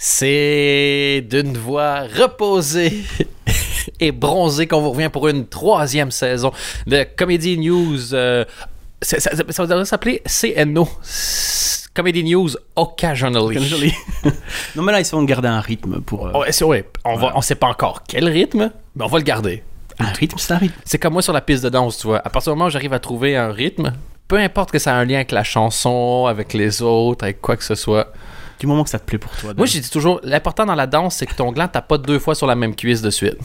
[0.00, 3.02] C'est d'une voix reposée
[4.00, 6.52] et bronzée qu'on vous revient pour une troisième saison
[6.86, 8.14] de Comedy News.
[8.14, 8.44] euh,
[9.02, 10.88] ça, ça- s'appeler CNO.
[11.94, 13.58] Comedy News Occasionally.
[13.68, 13.92] Joli.
[14.76, 16.28] non, mais là, ils sont garder un rythme pour.
[16.28, 19.18] euh, Oh, c'est vrai, on va, on sait pas encore quel rythme, mais on va
[19.18, 19.64] le garder.
[19.98, 20.74] Un rythme, c'est un rythme.
[20.84, 22.18] C'est comme moi sur la piste de danse, tu vois.
[22.24, 23.92] À partir du moment où j'arrive à trouver un rythme,
[24.28, 27.56] peu importe que ça a un lien avec la chanson, avec les autres, avec quoi
[27.56, 28.12] que ce soit.
[28.58, 29.54] Du moment que ça te plaît pour toi.
[29.56, 32.18] Moi, j'ai dit toujours, l'important dans la danse, c'est que ton gland tape pas deux
[32.18, 33.38] fois sur la même cuisse de suite.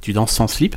[0.00, 0.76] Tu danses sans slip?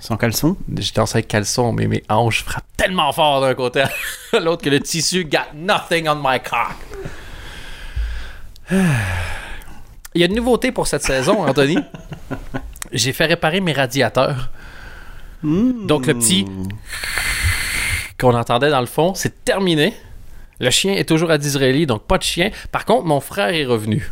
[0.00, 0.56] Sans caleçon?
[0.74, 3.90] Je danse avec caleçon, mais mes hanches frappent tellement fort d'un côté à
[4.40, 6.76] l'autre que le tissu got nothing on my cock.
[10.14, 11.78] Il y a une nouveauté pour cette saison, Anthony.
[12.92, 14.50] J'ai fait réparer mes radiateurs.
[15.42, 16.46] Donc le petit
[18.18, 19.94] qu'on entendait dans le fond, c'est terminé.
[20.60, 22.50] Le chien est toujours à Disraeli, donc pas de chien.
[22.72, 24.10] Par contre, mon frère est revenu.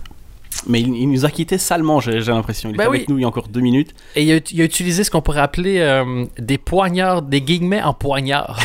[0.66, 2.70] Mais il, il nous a quittés salement, j'ai l'impression.
[2.70, 2.96] Il Ben était oui.
[2.98, 3.94] avec nous il y a encore deux minutes.
[4.14, 7.82] Et il a, il a utilisé ce qu'on pourrait appeler euh, des poignards, des guillemets
[7.82, 8.58] en poignards.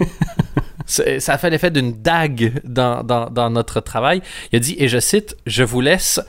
[0.86, 4.22] C'est- Ça a fait l'effet d'une dague dans, dans- dans notre travail.
[4.52, 6.20] Il a dit, et je cite, Je vous laisse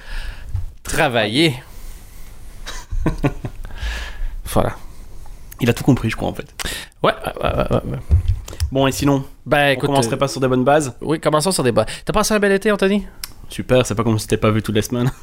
[0.84, 1.56] travailler.
[4.46, 4.76] voilà.
[5.60, 6.48] Il a tout compris, je crois, en fait.
[7.04, 7.14] Ouais,
[7.44, 7.98] ouais, ouais.
[8.72, 9.86] Bon, et sinon, on écoute.
[9.88, 10.94] commencerait euh, pas sur des bonnes bases?
[11.02, 11.86] Oui, commençons sur des bas.
[12.06, 13.06] T'as passé un bel été, Anthony?
[13.50, 15.10] Super, c'est pas comme si t'étais pas vu toutes les semaines.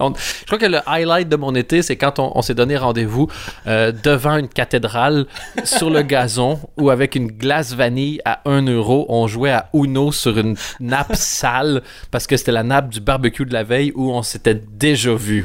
[0.00, 2.76] On- je crois que le highlight de mon été, c'est quand on, on s'est donné
[2.76, 3.26] rendez-vous
[3.66, 5.26] euh, devant une cathédrale
[5.64, 10.12] sur le gazon où avec une glace vanille à 1 euro, on jouait à Uno
[10.12, 14.12] sur une nappe sale parce que c'était la nappe du barbecue de la veille où
[14.12, 15.44] on s'était déjà vu.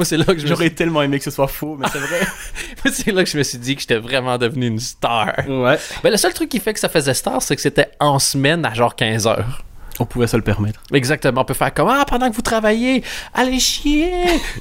[0.00, 0.74] Moi, c'est là que je J'aurais suis...
[0.74, 2.20] tellement aimé que ce soit faux, mais c'est vrai.
[2.84, 5.26] moi, c'est là que je me suis dit que j'étais vraiment devenu une star.
[5.46, 5.78] ouais.
[6.02, 8.64] Ben, le seul truc qui fait que ça faisait star, c'est que c'était en semaine
[8.64, 9.62] à genre 15 heures.
[9.98, 10.80] On pouvait se le permettre.
[10.94, 11.42] Exactement.
[11.42, 14.10] On peut faire comme Ah, pendant que vous travaillez, allez chier.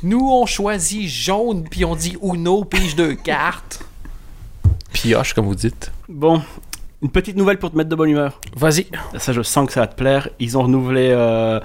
[0.04, 3.80] Nous, on choisit jaune, puis on dit Uno, pige deux cartes.
[4.92, 5.90] Pioche, comme vous dites.
[6.10, 6.42] Bon,
[7.02, 8.42] une petite nouvelle pour te mettre de bonne humeur.
[8.58, 8.88] Vas-y.
[9.18, 10.28] Ça, je sens que ça va te plaire.
[10.40, 11.62] Ils ont renouvelé euh,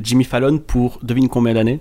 [0.00, 1.80] Jimmy Fallon pour devine combien d'années?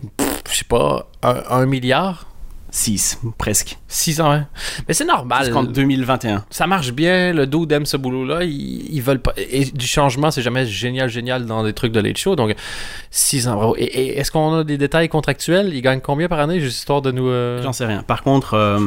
[0.49, 2.27] Je sais pas, un, un milliard?
[2.73, 3.77] 6, presque.
[3.89, 4.47] Six ans, hein?
[4.87, 5.43] Mais c'est normal.
[5.43, 6.45] Jusqu'en 2021.
[6.49, 8.45] Ça marche bien, le dos aime ce boulot-là.
[8.45, 9.33] Ils, ils veulent pas.
[9.35, 12.37] Et du changement, c'est jamais génial, génial dans des trucs de late show.
[12.37, 12.55] Donc,
[13.09, 13.75] six ans, bravo.
[13.77, 15.73] Et, et est-ce qu'on a des détails contractuels?
[15.73, 17.27] Ils gagnent combien par année Juste histoire de nous.
[17.27, 18.03] euh, J'en sais rien.
[18.03, 18.79] Par contre, euh,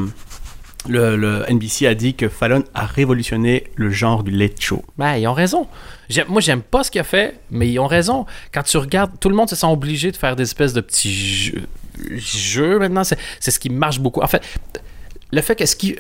[0.89, 4.85] le, NBC a dit que Fallon a révolutionné le genre du late show.
[4.99, 5.67] Ben, ils ont raison.
[6.29, 8.27] Moi, j'aime pas ce qu'il a fait, mais ils ont raison.
[8.53, 11.15] Quand tu regardes, tout le monde se sent obligé de faire des espèces de petits
[11.15, 11.63] jeux,
[12.17, 13.03] jeux maintenant.
[13.05, 14.21] C'est ce qui marche beaucoup.
[14.21, 14.43] En fait,
[15.33, 15.97] le fait que ce qui.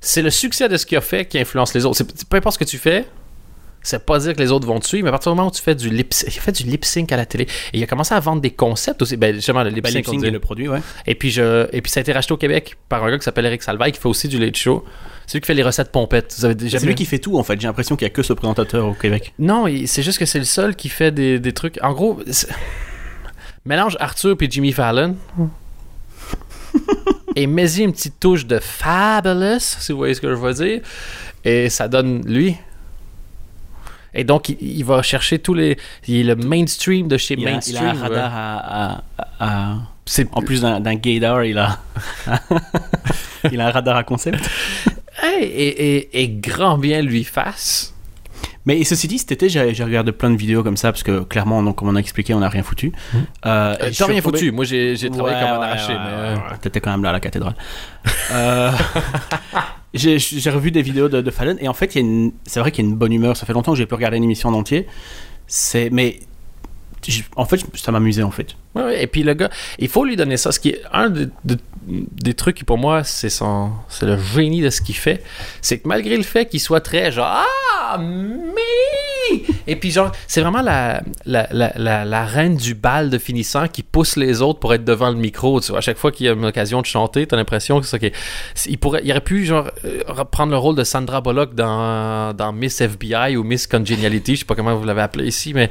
[0.00, 2.02] C'est le succès de ce qu'il a fait qui influence les autres.
[2.28, 3.06] Peu importe ce que tu fais,
[3.84, 5.52] c'est pas dire que les autres vont te suivre, mais à partir du moment où
[5.52, 7.82] tu fais du lip il a fait du lip sync à la télé et il
[7.82, 9.16] a commencé à vendre des concepts aussi.
[9.16, 10.80] Ben, justement, le lip Bah, sync, Lip Sync le produit, ouais.
[11.06, 13.24] Et puis, je, et puis ça a été racheté au Québec par un gars qui
[13.24, 14.84] s'appelle Eric Salvaille qui fait aussi du late show.
[15.26, 16.32] C'est lui qui fait les recettes pompettes.
[16.32, 16.86] C'est vu?
[16.86, 17.60] lui qui fait tout, en fait.
[17.60, 19.32] J'ai l'impression qu'il y a que ce présentateur au Québec.
[19.38, 21.78] Non, c'est juste que c'est le seul qui fait des, des trucs.
[21.82, 22.20] En gros,
[23.64, 25.16] mélange Arthur et Jimmy Fallon.
[27.36, 30.80] et mets-y une petite touche de fabulous, si vous voyez ce que je veux dire.
[31.44, 32.56] Et ça donne lui.
[34.14, 35.76] Et donc, il, il va chercher tous les.
[36.06, 37.86] Il est le mainstream de chez Il a, il a mainstream.
[37.88, 39.02] un radar à...
[39.40, 39.76] à-
[40.32, 41.78] En plus d'un d'un gaydar, il a...
[43.52, 44.48] il a un radar à concept.
[45.22, 47.93] Hey, et, et- et grand bien lui fasse.
[48.66, 51.62] Mais ceci dit, cet été, j'ai regardé plein de vidéos comme ça, parce que clairement,
[51.62, 52.92] donc, comme on a expliqué, on n'a rien foutu.
[53.14, 54.52] Euh, Euh, et T'as suis rien foutu.
[54.52, 55.92] Moi, j'ai travaillé Ouais, comme un ouais, arraché.
[55.92, 56.56] ouais, mais, ouais, euh.
[56.62, 57.54] T'étais quand même là à la cathédrale.
[58.32, 58.70] Euh,
[59.92, 62.58] j'ai revu des vidéos de, de Fallon et en fait, il y a une- c'est
[62.60, 63.36] vrai qu'il y a une bonne humeur.
[63.36, 64.86] Ça fait longtemps que j'ai pu regarder une émission en entier.
[65.46, 66.18] C'est, mais
[67.36, 68.56] en fait, ça m'amusait en fait.
[68.74, 70.50] Ouais, ouais, et puis le gars, il faut lui donner ça.
[70.52, 74.18] Ce qui est un de- de- des trucs qui pour moi, c'est son, c'est le
[74.18, 75.22] génie de ce qu'il fait.
[75.60, 78.93] C'est que malgré le fait qu'il soit très genre ah mais
[79.66, 81.46] et puis genre c'est vraiment la la,
[82.04, 85.60] la, reine du bal de finissant qui pousse les autres pour être devant le micro.
[85.60, 87.86] Tu vois, à chaque fois qu'il y a une occasion de chanter, t'as l'impression que
[87.86, 88.12] c'est
[88.54, 92.32] c'est- il pourrait, il aurait pu genre euh, reprendre le rôle de Sandra Bullock dans
[92.34, 95.70] dans Miss FBI ou Miss Congeniality, je sais pas comment vous l'avez appelé ici, mais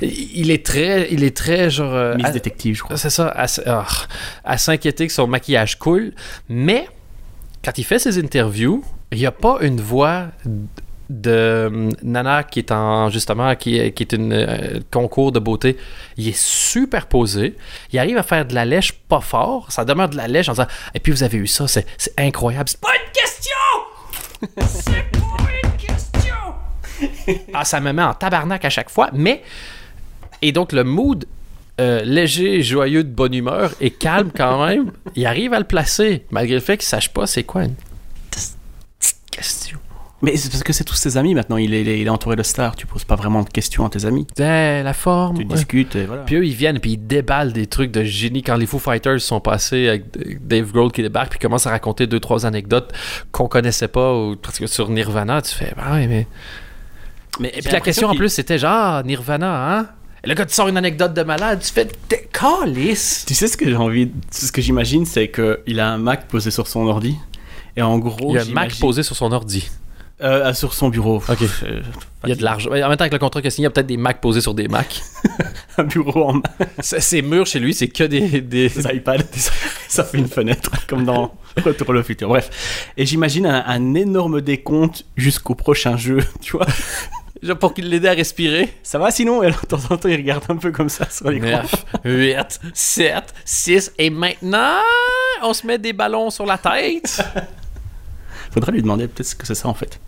[0.00, 2.96] il est très, il est très genre euh, Miss à- Détective, je crois.
[2.96, 3.46] c'est ça, à,
[4.44, 6.12] à s'inquiéter que son maquillage coule.
[6.48, 6.86] Mais
[7.64, 10.26] quand il fait ses interviews, il n'y a pas une voix
[11.10, 15.76] de hum, Nana qui est en justement qui est, une euh, concours de beauté.
[16.16, 17.56] Il est super posé.
[17.92, 19.70] Il arrive à faire de la lèche pas fort.
[19.70, 21.86] Ça demeure de la lèche en disant Et puis vous avez eu ça, c'est
[22.18, 22.68] incroyable.
[22.68, 24.60] C'est pas une question!
[24.66, 26.34] C'est pas une question!
[27.54, 29.42] ah, ça me met en tabarnak à chaque fois, mais.
[30.42, 31.24] Et donc, le mood
[31.80, 36.24] euh, léger, joyeux, de bonne humeur et calme quand même, il arrive à le placer,
[36.30, 37.74] malgré le fait qu'il sache pas c'est quoi une.
[40.24, 41.56] Mais c'est parce que c'est tous ses amis maintenant.
[41.56, 42.76] Il est, il est- entouré de stars.
[42.76, 44.26] Tu poses pas vraiment de questions à tes amis.
[44.38, 45.36] Eh, la forme.
[45.38, 45.54] Tu ouais.
[45.54, 46.22] discutes et voilà.
[46.22, 49.20] Puis eux, ils viennent puis ils déballent des trucs de génie quand les Foo Fighters
[49.20, 50.04] sont passés avec
[50.46, 52.92] Dave Grohl qui débarque puis commence à raconter deux trois anecdotes
[53.32, 56.26] qu'on connaissait pas ou parce que sur Nirvana, tu fais bah ouais mais
[57.40, 59.86] mais et puis la question en plus c'était genre ah, Nirvana hein?
[60.22, 63.24] Et le gars tu sors une anecdote de malade, tu fais T'es calice.
[63.26, 66.28] Tu sais ce que j'ai envie, ce que j'imagine, c'est que il a un Mac
[66.28, 67.16] posé sur son ordi
[67.76, 69.68] et en gros, Il y a un Mac posé sur son ordi.
[70.22, 71.16] Euh, sur son bureau.
[71.28, 71.42] Ok.
[71.64, 71.80] Euh,
[72.24, 72.70] Il y a de l'argent.
[72.70, 74.20] En même temps avec le contrat qu'il a signé, il y a peut-être des Macs
[74.20, 75.02] posés sur des Macs.
[75.78, 76.42] un bureau en
[76.80, 78.68] C'est- Ses murs chez lui, c'est que des, des...
[78.68, 79.18] des iPads.
[79.88, 81.34] Ça fait une fenêtre, comme dans
[81.64, 82.28] Retour le futur.
[82.28, 82.88] Bref.
[82.96, 86.66] Et j'imagine un, un énorme décompte jusqu'au prochain jeu, tu vois.
[87.42, 88.72] Genre pour qu'il l'aide à respirer.
[88.82, 89.42] Ça va sinon?
[89.42, 91.62] Et alors, de temps en temps, il regarde un peu comme ça sur l'écran.
[92.04, 94.78] 9, 8, 7, 6, et maintenant,
[95.42, 97.22] on se met des ballons sur la tête.
[98.54, 100.00] Faudrait lui demander peut-être ce que c'est ça en fait.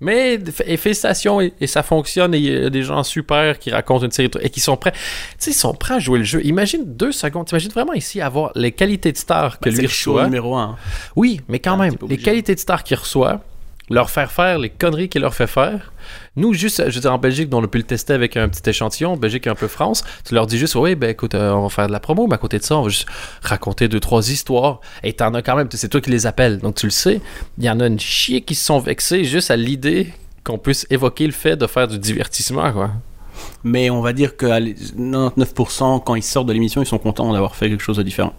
[0.00, 3.70] Mais et félicitations, et, et ça fonctionne, et il y a des gens super qui
[3.70, 4.90] racontent une série et qui sont prêts.
[4.92, 4.98] Tu
[5.38, 6.44] sais, ils sont prêts à jouer le jeu.
[6.44, 10.24] Imagine deux secondes, t'imagines vraiment ici avoir les qualités de star que c'est lui reçoit.
[10.24, 10.76] numéro 1.
[11.14, 13.40] Oui, mais quand Un même, les qualités de star qu'il reçoit,
[13.88, 15.92] leur faire faire les conneries qu'il leur fait faire.
[16.34, 18.68] Nous, juste, je veux dire, en Belgique, on a pu le tester avec un petit
[18.68, 21.62] échantillon, Belgique et un peu France, tu leur dis juste, oui, ben écoute, euh, on
[21.62, 23.06] va faire de la promo, mais à côté de ça, on va juste
[23.42, 24.80] raconter deux, trois histoires.
[25.02, 27.20] Et t'en as quand même, c'est toi qui les appelles, donc tu le sais.
[27.58, 30.12] Il y en a une chier qui se sont vexés juste à l'idée
[30.44, 32.90] qu'on puisse évoquer le fait de faire du divertissement, quoi.
[33.64, 37.32] Mais on va dire que allez, 99% quand ils sortent de l'émission, ils sont contents
[37.32, 38.32] d'avoir fait quelque chose de différent.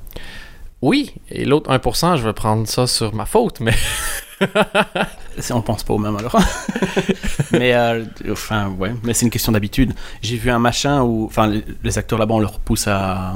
[0.82, 3.74] Oui, et l'autre 1%, je vais prendre ça sur ma faute, mais
[5.52, 6.36] On pense pas au même alors.
[7.52, 9.94] mais euh, enfin ouais, mais c'est une question d'habitude.
[10.22, 11.52] J'ai vu un machin où, enfin
[11.84, 13.34] les, acteurs là-bas on leur pousse à,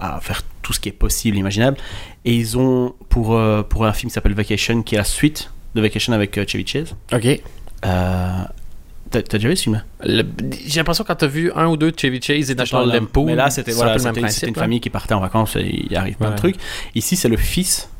[0.00, 1.76] à faire tout ce qui est possible, imaginable,
[2.24, 5.50] et ils ont pour euh, pour un film qui s'appelle Vacation, qui est la suite
[5.74, 6.94] de Vacation avec euh, Chevy Chase.
[7.12, 7.40] ok.
[7.84, 8.30] Euh,
[9.10, 12.18] T'as déjà vu ce film J'ai l'impression quand t'as vu un ou deux de Chevy
[12.22, 14.32] Chase et National Lampoon, Mais là c'était voilà, une là.
[14.54, 16.38] famille qui partait en vacances et il arrive plein de Ouais.
[16.38, 16.56] trucs.
[16.94, 17.90] Ici c'est le fils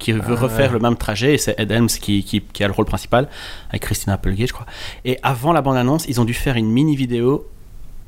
[0.00, 0.78] qui veut Ah, refaire ouais.
[0.78, 3.28] le même trajet et c'est Ed Helms qui, qui, qui a le rôle principal
[3.68, 4.66] avec Christina Applegate je crois.
[5.04, 7.46] Et avant la bande-annonce ils ont dû faire une mini vidéo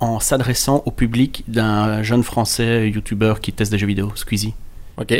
[0.00, 4.54] en s'adressant au public d'un jeune français youtubeur qui teste des jeux vidéo, Squeezie.
[4.96, 5.14] Ok.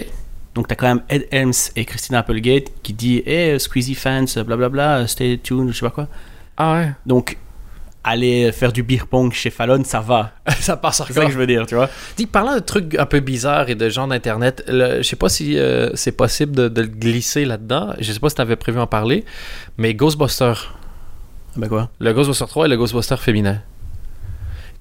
[0.57, 5.07] Donc t'as quand même Ed Helms et Christina Applegate qui dit Hey Squeezie fans, blablabla,
[5.07, 6.09] stay tuned, je sais pas quoi.
[6.57, 6.93] Ah ouais.
[7.07, 7.39] Donc
[8.05, 10.33] aller faire du beer pong chez Fallon, ça va.
[10.61, 11.89] ça passe C'est ça que je veux dire, tu vois.
[12.17, 15.59] Dis, parlant de trucs un peu bizarres et de gens d'Internet, je sais pas si
[15.59, 17.95] euh, c'est possible de, de le glisser là-dedans.
[18.01, 19.25] Je sais pas si t'avais prévu en parler,
[19.79, 20.55] mais Ghostbuster.
[21.57, 21.91] Bah quoi?
[21.99, 23.61] Le Ghostbuster 3 et le Ghostbuster féminin.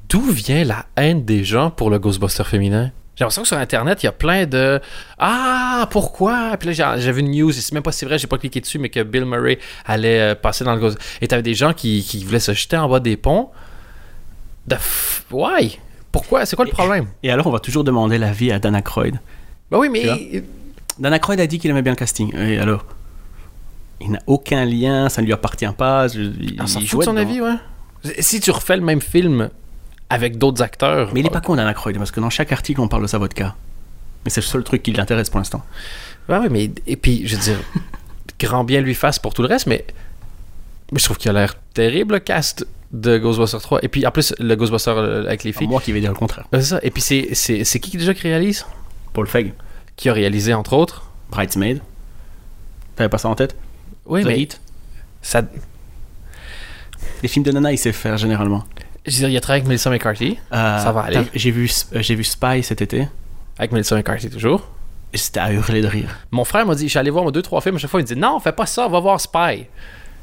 [0.10, 2.92] D'où vient la haine des gens pour le Ghostbuster féminin?
[3.22, 4.82] J'ai l'impression que sur Internet, il y a plein de
[5.20, 6.58] Ah, pourquoi?
[6.58, 8.80] Puis là, j'ai- j'avais une news, c'est même pas si vrai, j'ai pas cliqué dessus,
[8.80, 10.98] mais que Bill Murray allait euh, passer dans le Ghost.
[11.22, 13.52] Et t'avais des gens qui, qui voulaient se jeter en bas des ponts.
[14.74, 15.24] F...
[15.30, 15.78] Why?
[16.12, 16.48] Pourquoi?
[16.48, 17.06] C'est quoi le problème?
[17.22, 19.20] Et alors, on va toujours demander l'avis à Dan Aykroyd.
[19.70, 20.44] Bah oui, mais.
[20.98, 22.36] Dan Aykroyd a dit qu'il aimait bien le casting.
[22.36, 22.86] Et alors
[24.00, 26.08] Il n'a aucun lien, ça ne lui appartient pas.
[26.08, 27.22] je- il, On s'en fout de son dedans.
[27.30, 28.14] avis, ouais.
[28.20, 29.52] Si tu refais le même film
[30.12, 31.12] avec d'autres acteurs.
[31.14, 33.08] Mais il est pas con, Dan Aykroyd, parce que dans chaque article, on parle de
[33.08, 33.56] sa vodka.
[34.26, 35.64] Mais c'est le seul truc qui l'intéresse pour l'instant.
[36.30, 36.70] Ouais, ouais, mais.
[36.86, 37.58] Et puis, je veux dire,
[38.40, 39.86] grand bien lui fasse pour tout le reste, mais.
[40.92, 43.80] Mais je trouve qu'il a l'air terrible, le cast de Ghostbusters 3.
[43.84, 45.68] Et puis, en plus, le Ghostbuster euh, avec les C'est filles.
[45.70, 46.46] moi qui vais dire le contraire.
[46.54, 46.80] C'est ça.
[46.84, 48.66] Et puis, c'est, c'est, c'est qui déjà qui réalise?
[49.14, 49.54] Paul Feig,
[49.96, 51.82] Qui a réalisé, entre autres Bridesmaid.
[52.98, 53.56] T'avais pas ça en tête?
[54.06, 54.48] Oui, The mais.
[55.22, 55.42] Ça,
[57.24, 58.66] Les films de Nana, il sait faire généralement.
[59.06, 60.38] Je veux dire, il a travaillé avec Melissa McCarthy.
[60.54, 61.22] Euh, Ça va aller.
[61.34, 63.08] J'ai vu, euh, j'ai vu Spy cet été.
[63.58, 64.68] Avec Melissa McCarthy, toujours.
[65.14, 66.10] et C'était à hurler de rire.
[66.32, 67.76] Mon frère m'a dit, je suis allé voir moi, deux, trois films.
[67.76, 69.66] À chaque fois, il me dit, non, fais pas ça, va voir Spy.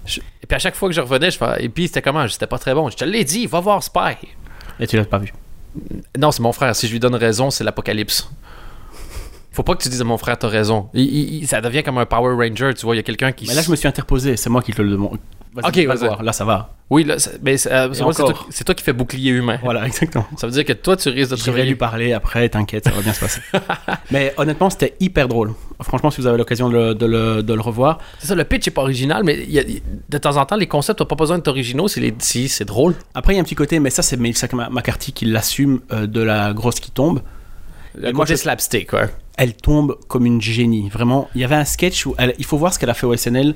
[0.07, 2.27] Je- Et puis, à chaque fois que je revenais, je fais, et puis, c'était comment?
[2.29, 2.89] C'était pas très bon.
[2.89, 4.17] Je te l'ai dit, va voir Spy.
[4.81, 5.33] Et tu l'as pas vu.
[6.17, 6.75] Non, c'est mon frère.
[6.75, 8.29] Si je lui donne raison, c'est l'apocalypse.
[9.59, 10.89] Faut pas que tu dises à mon frère, t'as raison.
[10.95, 12.95] Il- il- il- ça devient comme un Power Ranger, tu vois.
[12.95, 13.45] Il y a quelqu'un qui.
[13.49, 15.19] Mais là, je me suis interposé, c'est moi qui te le demande.
[15.57, 15.99] Ok, va le vas-y.
[16.07, 16.23] voir.
[16.23, 16.75] Là, ça va.
[16.91, 17.89] Oui, là, mais c'est euh,
[18.65, 19.59] toi, qui fais bouclier humain.
[19.65, 20.25] Voilà, exactement.
[20.37, 23.03] Ça veut dire que toi, tu risques de te lui parler après, t'inquiète, ça va
[23.03, 23.41] bien se passer.
[24.13, 25.55] Mais honnêtement, c'était hyper drôle.
[25.81, 28.45] Franchement, si vous avez l'occasion de, le- de le, de le revoir, C'est ça, le
[28.45, 29.65] pitch est pas original, mais il y a-
[30.09, 32.95] de temps en temps, les concepts n'ont pas besoin d'être originaux si, c'est drôle.
[33.15, 36.07] après, il y a un petit côté, mais ça, c'est Melissa McCarthy qui l'assume euh,
[36.07, 37.21] de la grosse qui tombe.
[37.97, 39.09] Le côté je- slapstick, ouais.
[39.39, 40.89] Elle tombe comme une génie.
[40.91, 43.07] Vraiment, il y avait un sketch où elle- il faut voir ce qu'elle a fait
[43.07, 43.55] au SNL.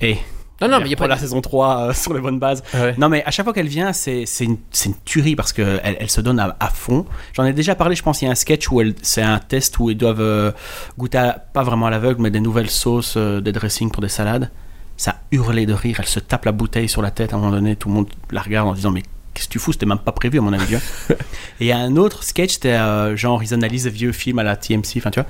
[0.00, 0.16] Et
[0.60, 2.62] Non, non, mais il y a pas la saison 3 euh, sur les bonnes bases.
[2.74, 2.94] Ouais.
[2.98, 6.20] Non, mais à chaque fois qu'elle vient, c'est une, une tuerie parce qu'elle elle se
[6.20, 7.06] donne à, à fond.
[7.32, 9.78] J'en ai déjà parlé, je pense, il y a un sketch où c'est un test
[9.78, 10.52] où ils doivent euh,
[10.98, 14.08] goûter, à- pas vraiment à l'aveugle, mais des nouvelles sauces, euh, des dressings pour des
[14.08, 14.50] salades.
[14.96, 17.50] Ça hurlait de rire, elle se tape la bouteille sur la tête à un moment
[17.50, 19.02] donné, tout le monde la regarde en disant Mais
[19.34, 19.72] qu'est-ce que tu fous?
[19.72, 20.76] C'était même pas prévu, à mon avis.
[21.10, 21.16] Et
[21.60, 24.42] il y a un autre sketch, c'était euh, genre, ils analysent des vieux films à
[24.42, 25.28] la TMC, enfin, tu vois.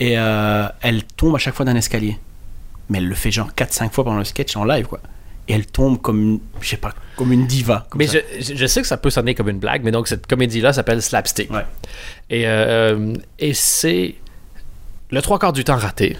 [0.00, 2.18] Et euh, elle tombe à chaque fois d'un escalier.
[2.90, 5.00] Mais elle le fait genre 4-5 fois pendant le sketch en live, quoi.
[5.48, 7.86] Et elle tombe comme, une- je sais pas, comme une diva.
[7.88, 10.08] comme Mais je, je- je sais que ça peut sonner comme une blague, mais donc
[10.08, 11.50] cette comédie-là s'appelle Slapstick.
[11.52, 11.64] Ouais.
[12.30, 14.16] Et, euh, et c'est
[15.10, 16.16] le trois quarts du temps raté.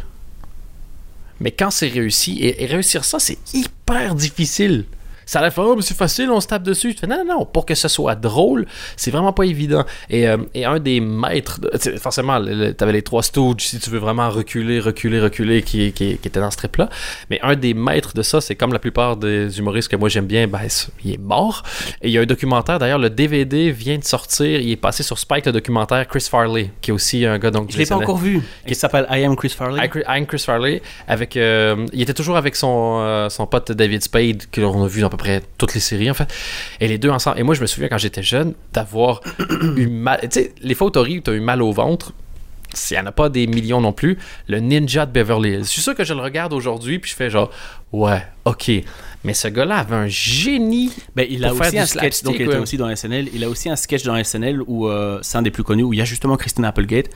[1.40, 4.85] Mais quand c'est réussi, et, et réussir ça, c'est hyper difficile.
[5.26, 6.92] Ça a l'air, oh, c'est facile, on se tape dessus.
[6.92, 8.64] Je fais, non, non, non, pour que ce soit drôle,
[8.97, 9.85] c'est vraiment pas évident.
[10.09, 13.90] Et, euh, et un des maîtres, de- forcément, le- t'avais les trois Stooges, si tu
[13.90, 16.88] veux vraiment reculer, reculer, reculer, qui, qui, qui étaient dans ce trip-là.
[17.28, 20.26] Mais un des maîtres de ça, c'est comme la plupart des humoristes que moi j'aime
[20.26, 20.61] bien, ben,
[21.04, 21.64] il est mort.
[22.02, 25.02] Et il y a un documentaire, d'ailleurs, le DVD vient de sortir, il est passé
[25.02, 27.97] sur Spike, le documentaire Chris Farley, qui est aussi un gars donc Je l'ai pas
[27.97, 28.40] encore vu.
[28.66, 29.85] Qui s'appelle I Am Chris Farley.
[29.85, 34.02] I, I'm Chris Farley avec euh, il était toujours avec son euh, son pote David
[34.02, 36.32] Spade que l'on a vu dans peu près toutes les séries en fait
[36.80, 39.20] et les deux ensemble et moi je me souviens quand j'étais jeune d'avoir
[39.76, 42.12] eu mal tu sais les fois où t'as eu mal au ventre
[42.90, 44.18] il n'y en a pas des millions non plus
[44.49, 47.16] le ninja de Beverly Hills je suis sûr que je le regarde aujourd'hui puis je
[47.16, 47.50] fais genre
[47.92, 48.70] ouais ok
[49.26, 52.23] mais ce gars-là avait un génie Ben, il a Pour faire aussi du un sketch,
[52.23, 52.58] donc il était ouais.
[52.61, 53.28] aussi dans SNL.
[53.35, 55.92] Il a aussi un sketch dans SNL où euh, c'est un des plus connus où
[55.92, 57.06] il y a justement Christina Applegate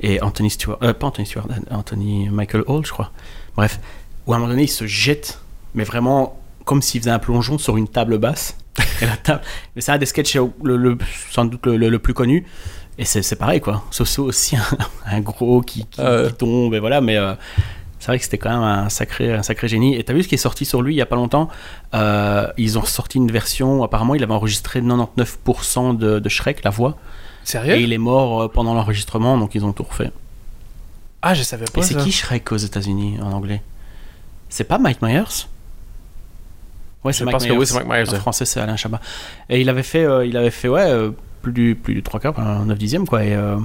[0.00, 3.12] et Anthony Stewart, euh, pas Anthony Stewart, Anthony Michael Hall, je crois.
[3.54, 3.80] Bref,
[4.26, 5.40] où à un moment donné il se jette,
[5.74, 8.56] mais vraiment comme s'il faisait un plongeon sur une table basse.
[9.02, 9.40] Et la table,
[9.74, 10.98] mais c'est un des sketchs le, le-
[11.30, 12.44] sans doute le, plus connu.
[12.98, 13.84] Et c'est c'est pareil quoi.
[13.90, 14.62] C'est aussi- un,
[15.06, 16.28] un gros qui, qui- Euh.
[16.28, 17.16] qui tombe et voilà, mais.
[17.16, 17.34] euh,
[18.00, 19.96] c'est vrai que c'était quand même un sacré, un sacré génie.
[19.96, 21.48] Et t'as vu ce qui est sorti sur lui il y a pas longtemps?
[21.94, 26.70] Euh, Ils ont sorti une version, apparemment il avait enregistré 99% de, de Shrek, la
[26.70, 26.96] voix.
[27.42, 27.74] sérieux?
[27.74, 30.12] Et il est mort euh, pendant l'enregistrement, donc ils ont tout refait.
[31.22, 33.62] ah je savais pas Et c'est qui Shrek aux États-Unis en anglais?
[34.48, 35.46] C'est pas Mike Myers?
[37.08, 38.18] Ouais, Je pense que oui, c'est Mike Myers, En ouais.
[38.18, 39.00] français, c'est Alain Chabat.
[39.48, 41.10] Et il avait fait, euh, il avait fait ouais, euh,
[41.42, 43.24] plus du, plus du 3 quarts, un 9 dixième, quoi.
[43.24, 43.56] Et euh,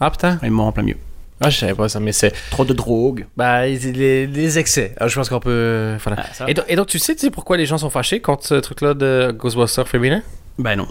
[0.00, 0.96] ah putain il mort en plein milieu.
[1.40, 3.26] ah je savais pas ça mais c'est Trop de drogue.
[3.36, 6.24] bah les, les excès Ah, je pense qu'on peut voilà.
[6.40, 6.44] Ah.
[6.48, 8.54] Et, donc, et donc, tu sais, tu sais pourquoi les gens sont fâchés contre ce
[8.54, 10.22] truc-là de Ghostbusters féminin?
[10.58, 10.86] Ben non.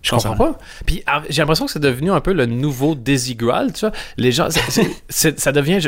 [0.00, 0.58] Je comprends pas.
[0.86, 3.92] Puis ah, j'ai l'impression que c'est devenu un peu le nouveau Desi Graal, tu vois.
[4.16, 4.48] Les gens,
[5.08, 5.80] ça devient,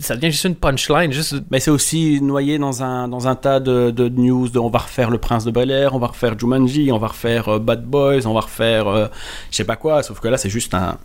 [0.00, 1.36] ça devient juste une punchline, juste.
[1.50, 4.80] Mais c'est aussi noyé dans un, dans un tas de, de news de on va
[4.80, 7.84] refaire Le Prince de Bel Air, on va refaire Jumanji, on va refaire euh, Bad
[7.84, 9.06] Boys, on va refaire euh,
[9.50, 10.98] je sais pas quoi, sauf que là c'est juste un,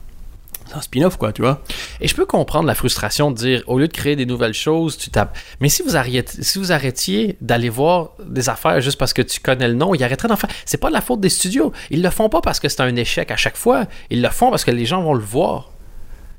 [0.76, 1.62] un spin-off quoi, tu vois.
[2.02, 4.98] Et je peux comprendre la frustration de dire, au lieu de créer des nouvelles choses,
[4.98, 5.38] tu tapes.
[5.60, 9.40] Mais si vous arrêtiez, si vous arrêtiez d'aller voir des affaires juste parce que tu
[9.40, 10.50] connais le nom, ils arrêteraient d'en faire.
[10.66, 11.72] C'est pas de la faute des studios.
[11.90, 13.86] Ils le font pas parce que c'est un échec à chaque fois.
[14.10, 15.72] Ils le font parce que les gens vont le voir.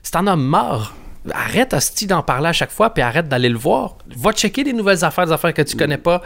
[0.02, 0.94] Si t'en as marre,
[1.32, 3.96] arrête hostie d'en parler à chaque fois, puis arrête d'aller le voir.
[4.16, 6.22] Va checker des nouvelles affaires, des affaires que tu connais pas.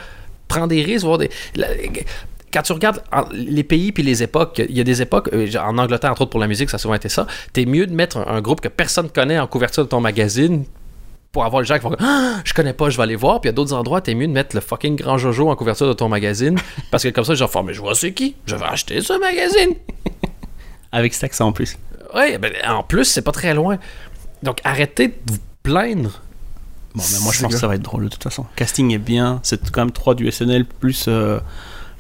[0.47, 1.31] Prends des risques, voir des.
[2.55, 5.77] Quand tu regardes les pays puis les époques, il y a des époques, euh, en
[5.77, 7.27] Angleterre, entre autres pour la musique, ça a souvent été ça.
[7.53, 10.65] T'es mieux de mettre un, un groupe que personne connaît en couverture de ton magazine
[11.35, 13.41] pour avoir les gens qui vont ah, je connais pas, je vais aller voir.
[13.41, 15.93] Puis à d'autres endroits, t'es mieux de mettre le fucking grand Jojo en couverture de
[15.93, 16.57] ton magazine
[16.91, 19.75] parce que comme ça, genre, mais je vois c'est qui, je vais acheter ce magazine.
[20.93, 21.77] Avec cet accent en plus.
[22.15, 23.79] Ouais, ben, en plus, c'est pas très loin.
[24.45, 26.23] Donc arrêtez de vous plaindre.
[26.95, 28.47] Bon, mais moi je pense que ça va être drôle de toute façon.
[28.55, 31.41] Casting est bien, c'est quand même 3 du SNL plus, euh,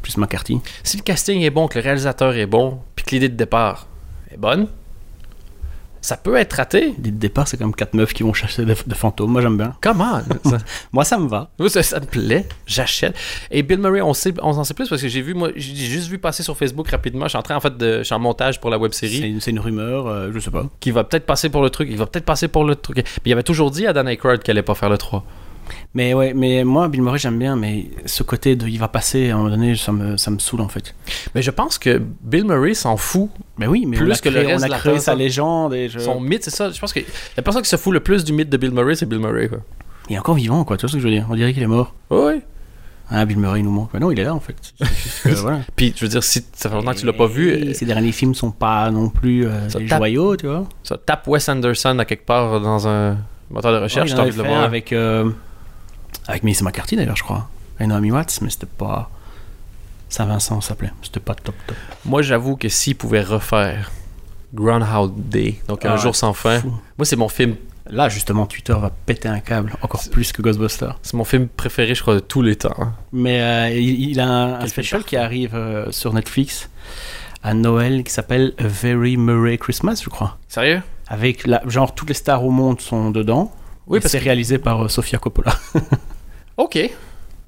[0.04, 0.60] plus McCarthy.
[0.82, 3.88] Si le casting est bon, que le réalisateur est bon, puis que l'idée de départ
[4.30, 4.68] est bonne,
[6.04, 6.94] ça peut être raté.
[6.98, 9.32] Dès le départ, c'est même 4 meufs qui vont chercher des, des fantômes.
[9.32, 9.74] Moi j'aime bien.
[9.80, 10.58] Comment ça,
[10.92, 11.48] Moi ça me va.
[11.58, 13.16] Moi, ça, ça me plaît, j'achète.
[13.50, 15.74] Et Bill Murray, on, sait, on en sait plus parce que j'ai vu, moi, j'ai
[15.74, 17.24] juste vu passer sur Facebook rapidement.
[17.24, 19.38] Je suis en train en fait de, je suis en montage pour la web série
[19.40, 20.66] C'est une, rumeur, euh, je sais pas.
[20.78, 21.88] qui va peut-être passer pour le truc.
[21.90, 23.02] Il va peut-être passer pour le truc.
[23.24, 25.24] Il avait toujours dit à Dan Aykroyd qu'elle allait pas faire le 3.
[25.96, 29.30] Mais ouais, mais moi Bill Murray j'aime bien, mais ce côté de il va passer
[29.30, 30.94] à un moment donné, ça me, ça me saoule en fait.
[31.36, 33.30] Mais je pense que Bill Murray s'en fout.
[33.58, 35.72] Mais oui, mais Plus on a que le créé, reste on a créé sa légende
[35.74, 36.00] et je...
[36.00, 36.70] Son mythe, c'est ça.
[36.72, 37.00] Je pense que
[37.36, 39.48] la personne qui se fout le plus du mythe de Bill Murray, c'est Bill Murray.
[39.48, 39.58] Quoi.
[40.10, 41.26] Il est encore vivant quoi, tu vois ce que je veux dire?
[41.30, 41.94] On dirait qu'il est mort.
[42.10, 42.40] Ouais, ouais.
[43.10, 43.90] Ah, Bill Murray nous manque.
[43.94, 44.56] Mais non, il est là en fait.
[44.80, 45.60] Juste voilà.
[45.76, 47.72] Puis je veux dire, si ça fait longtemps que tu l'as pas vu, Et euh,
[47.74, 49.98] Ses derniers films sont pas non plus euh, Ça des tape.
[49.98, 50.66] joyaux, tu vois.
[50.82, 53.18] ça tape Wes Anderson à quelque part dans un
[53.50, 54.10] moteur de recherche.
[54.10, 54.64] Ouais, il en envie de le voir.
[54.64, 55.30] avec euh,
[56.26, 57.48] avec Melissa McCarthy d'ailleurs, je crois.
[57.80, 59.10] Et Naomi Watts, mais c'était pas
[60.08, 60.92] Saint-Vincent s'appelait.
[61.02, 61.76] C'était pas top top.
[62.04, 63.90] Moi, j'avoue que s'il pouvait refaire
[64.54, 66.68] Groundhog Day, donc un Ah, jour sans fin, fou.
[66.96, 67.56] moi, c'est mon film
[67.90, 70.98] Là, justement, Twitter va péter un câble, encore plus que Ghostbusters.
[71.02, 72.72] C'est mon film préféré, je crois, de tous les temps.
[72.78, 72.94] hein.
[73.12, 76.70] Mais euh, il, il a un, un special qui arrive euh, sur Netflix
[77.42, 80.38] à Noël qui s'appelle A Very Merry Christmas, je crois.
[80.48, 80.80] Sérieux?
[81.08, 83.52] Avec la, genre toutes les stars au monde sont dedans.
[83.86, 84.24] Oui, parce c'est que...
[84.24, 85.54] réalisé par euh, Sofia Coppola.
[86.56, 86.78] Ok.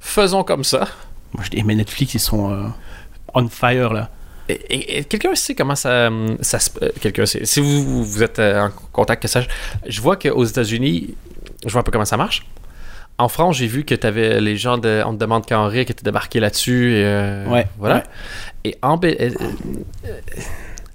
[0.00, 0.88] Faisons comme ça.
[1.32, 2.66] Moi je dis, mais Netflix ils sont euh,
[3.34, 4.10] on fire là.
[4.48, 6.70] Et, et- et quelqu'un sait comment ça, ça se...
[6.82, 7.44] euh, Quelqu'un sait.
[7.44, 9.42] Si vous, vous êtes euh, en contact, que ça...
[9.86, 11.14] Je vois qu'aux États-Unis,
[11.64, 12.46] je vois un peu comment ça marche.
[13.18, 15.66] En France, j'ai vu que tu avais les gens de On te demande qu'à en
[15.68, 16.92] rire qui étaient débarqués là-dessus.
[16.96, 17.96] Euh, Ouais, Voilà.
[17.96, 18.02] ouais.
[18.64, 18.98] Et en...
[19.04, 19.30] Euh, euh,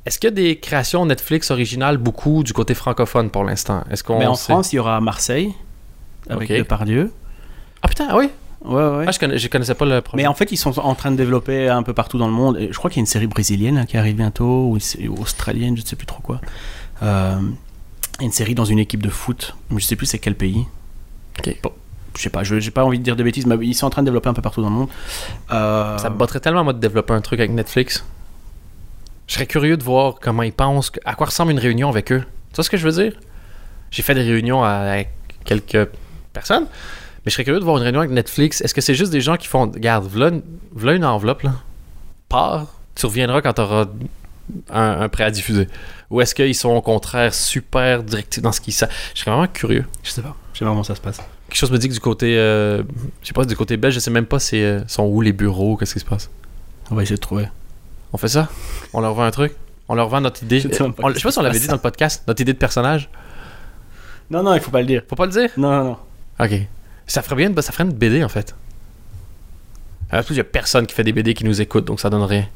[0.06, 3.84] Est-ce qu'il y a des créations Netflix originales beaucoup du côté francophone pour l'instant?
[3.92, 5.54] Est-ce qu'on mais en sait- France il y aura Marseille
[6.30, 6.58] avec Ok.
[6.58, 7.12] Depardieu.
[7.84, 8.30] Ah putain, ah oui?
[8.64, 9.06] Ouais ouais.
[9.08, 10.22] Ah, je, connais, je connaissais pas le projet.
[10.24, 12.60] Mais en fait, ils sont en train de développer un peu partout dans le monde.
[12.70, 14.78] Je crois qu'il y a une série brésilienne là, qui arrive bientôt, ou
[15.20, 16.40] australienne, je ne sais plus trop quoi.
[17.02, 17.40] Euh,
[18.20, 19.56] une série dans une équipe de foot.
[19.72, 20.66] Je ne sais plus c'est quel pays.
[21.40, 21.56] Ok.
[21.64, 21.72] Bon,
[22.16, 23.90] je sais pas, je j'ai pas envie de dire de bêtises, mais ils sont en
[23.90, 24.90] train de développer un peu partout dans le monde.
[25.52, 28.06] Euh, Ça me botterait tellement, moi, de développer un truc avec Netflix.
[29.32, 32.20] Je serais curieux de voir comment ils pensent, à quoi ressemble une réunion avec eux.
[32.50, 33.18] Tu vois ce que je veux dire?
[33.90, 35.08] J'ai fait des réunions avec
[35.46, 35.88] quelques
[36.34, 38.60] personnes, mais je serais curieux de voir une réunion avec Netflix.
[38.60, 40.42] Est-ce que c'est juste des gens qui font, regarde, voilà une,
[40.76, 41.54] v'là une enveloppe, là.
[42.28, 43.86] Pars, tu reviendras quand tu auras
[44.70, 45.70] un, un prêt à diffuser.
[46.10, 48.92] Ou est-ce qu'ils sont au contraire super directifs dans ce qu'ils savent?
[49.16, 49.86] Je serais vraiment curieux.
[50.04, 50.36] Je sais pas.
[50.52, 51.20] Je sais pas comment ça se passe.
[51.48, 52.84] Quelque chose me dit que du côté, euh,
[53.22, 55.32] je sais pas, du côté belge, je sais même pas c'est, euh, sont où les
[55.32, 56.30] bureaux, qu'est-ce qui se passe.
[56.90, 57.48] On va essayer de trouver.
[58.14, 58.50] On fait ça?
[58.94, 59.54] On leur vend un truc?
[59.88, 60.60] On leur vend notre idée?
[60.60, 60.72] Je On-
[61.10, 63.10] je sais pas si on l'avait dit dans le podcast, notre idée de personnage.
[64.30, 65.04] Non, non, il faut pas le dire.
[65.10, 65.50] Faut pas le dire?
[65.58, 65.98] Non, non, non.
[66.40, 66.52] Ok.
[67.08, 68.56] Ça ferait bien, une- ça ferait une BD en fait.
[70.14, 72.10] En plus, il y a personne qui fait des BD qui nous écoute, donc ça
[72.10, 72.48] donne rien.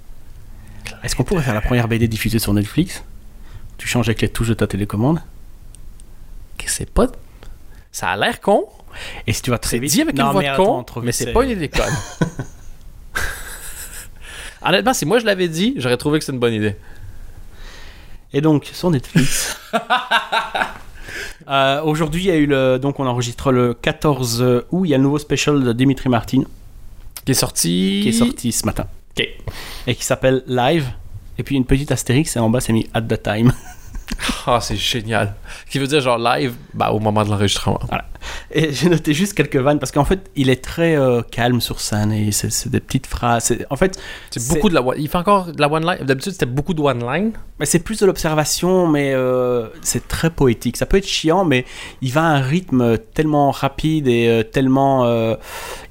[1.04, 3.04] Est-ce qu'on pourrait faire la première BD diffusée sur Netflix?
[3.78, 5.18] Tu changes avec les touches de ta télécommande?
[6.58, 7.08] Ok, C'est pas.
[7.92, 8.66] Ça a l'air con.
[9.28, 9.92] Et si tu vas très vite.
[9.92, 11.84] dit avec Non, une voix de con, mais c'est pas une idée conne.
[14.66, 16.76] Honnêtement, si moi je l'avais dit, j'aurais trouvé que c'est une bonne idée.
[18.34, 19.58] Et donc, sur Netflix.
[21.48, 22.78] euh, Aujourd'hui, il y a eu le.
[22.80, 24.82] Donc, on enregistre le 14 août.
[24.86, 26.44] Il y a le nouveau special de Dimitri Martin
[27.24, 28.00] Qui est sorti.
[28.04, 28.88] qui est sorti ce matin.
[29.18, 29.28] Ok.
[29.88, 30.88] Et qui s'appelle Live.
[31.38, 33.54] Et puis, une petite astérix et en bas, c'est mis At the Time.
[34.48, 35.34] Ah, c'est génial.
[35.66, 37.80] Ce qui veut dire genre live, bah au moment de l'enregistrement.
[38.52, 41.80] Et j'ai noté juste quelques vannes parce qu'en fait, il est très euh, calme sur
[41.80, 43.46] scène et c'est des petites phrases.
[43.46, 46.06] C'est- En fait, C'est beaucoup de la one- Il fait encore de la one line.
[46.06, 47.32] D'habitude, c'était beaucoup de one line.
[47.60, 50.78] mais c'est plus de l'observation, mais euh, c'est très poétique.
[50.78, 51.66] Ça peut être chiant, mais
[52.02, 55.06] il va à un rythme tellement rapide et euh, tellement.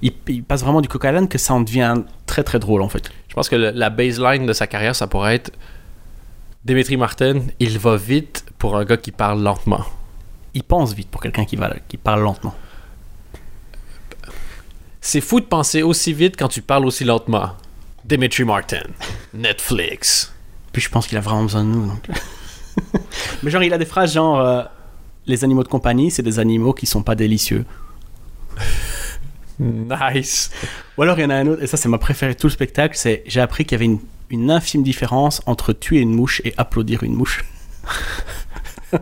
[0.03, 1.95] il, il passe vraiment du coq à l'âne que ça en devient
[2.27, 3.11] très très drôle en fait.
[3.29, 5.51] Je pense que le- la baseline de sa carrière, ça pourrait être
[6.65, 9.85] Dimitri Martin, il va vite pour un gars qui parle lentement.
[10.55, 12.55] Il pense vite pour quelqu'un qui, va, qui parle lentement.
[15.03, 17.51] C'est fou de penser aussi vite quand tu parles aussi lentement.
[18.03, 18.85] Dimitri Martin,
[19.35, 20.33] Netflix.
[20.73, 21.87] Puis je pense qu'il a vraiment besoin de nous.
[21.87, 22.09] donc.
[23.43, 24.63] mais genre, il a des phrases genre euh,
[25.27, 27.67] Les animaux de compagnie, c'est des animaux qui sont pas délicieux.
[29.59, 30.51] Nice.
[30.97, 32.47] Ou alors il y en a un autre, et ça c'est ma préférée de tout
[32.47, 36.15] le spectacle, c'est j'ai appris qu'il y avait une, une infime différence entre tuer une
[36.15, 37.45] mouche et applaudir une mouche.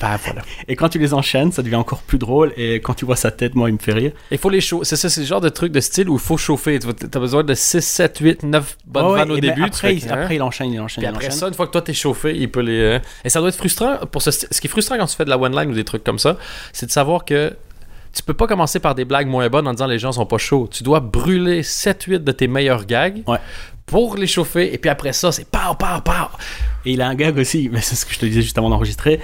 [0.00, 0.42] Bah voilà.
[0.66, 3.30] Et quand tu les enchaînes, ça devient encore plus drôle, et quand tu vois sa
[3.30, 4.12] tête, moi il me fait rire.
[4.30, 4.84] Il faut les chauffer.
[4.84, 6.78] C'est ça, c'est le genre de truc de style où il faut chauffer.
[6.80, 9.62] Tu as besoin de 6, 7, 8, 9 bonnes ouais, vannes au début.
[9.62, 10.22] après, il, que, hein.
[10.22, 11.38] après il enchaîne, il enchaîne, Puis il après enchaîne.
[11.38, 12.78] ça, une fois que toi t'es chauffé, il peut les.
[12.80, 15.24] euh, Et ça doit être frustrant pour ce, ce qui est frustrant quand tu fais
[15.24, 16.36] de la one line ou des trucs comme ça,
[16.72, 17.54] c'est de savoir que
[18.12, 20.38] tu peux pas commencer par des blagues moins bonnes en disant les gens sont pas
[20.38, 20.68] chauds.
[20.70, 23.38] Tu dois brûler 7-8 de tes meilleurs gags Ouais.
[23.86, 26.12] pour les chauffer et puis après ça, c'est pow, pow, pow.
[26.84, 28.70] Et il a un gag aussi, mais c'est ce que je te disais juste avant
[28.70, 29.20] d'enregistrer,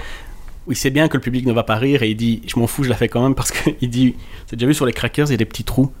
[0.67, 2.57] où il sait bien que le public ne va pas rire et il dit Je
[2.59, 4.15] m'en fous, je la fais quand même parce qu'il dit
[4.47, 5.91] C'est déjà vu sur les crackers, il y a des petits trous.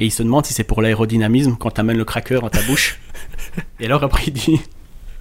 [0.00, 2.62] Et il se demande si c'est pour l'aérodynamisme quand tu amènes le cracker dans ta
[2.62, 3.00] bouche.
[3.80, 4.60] et alors après il dit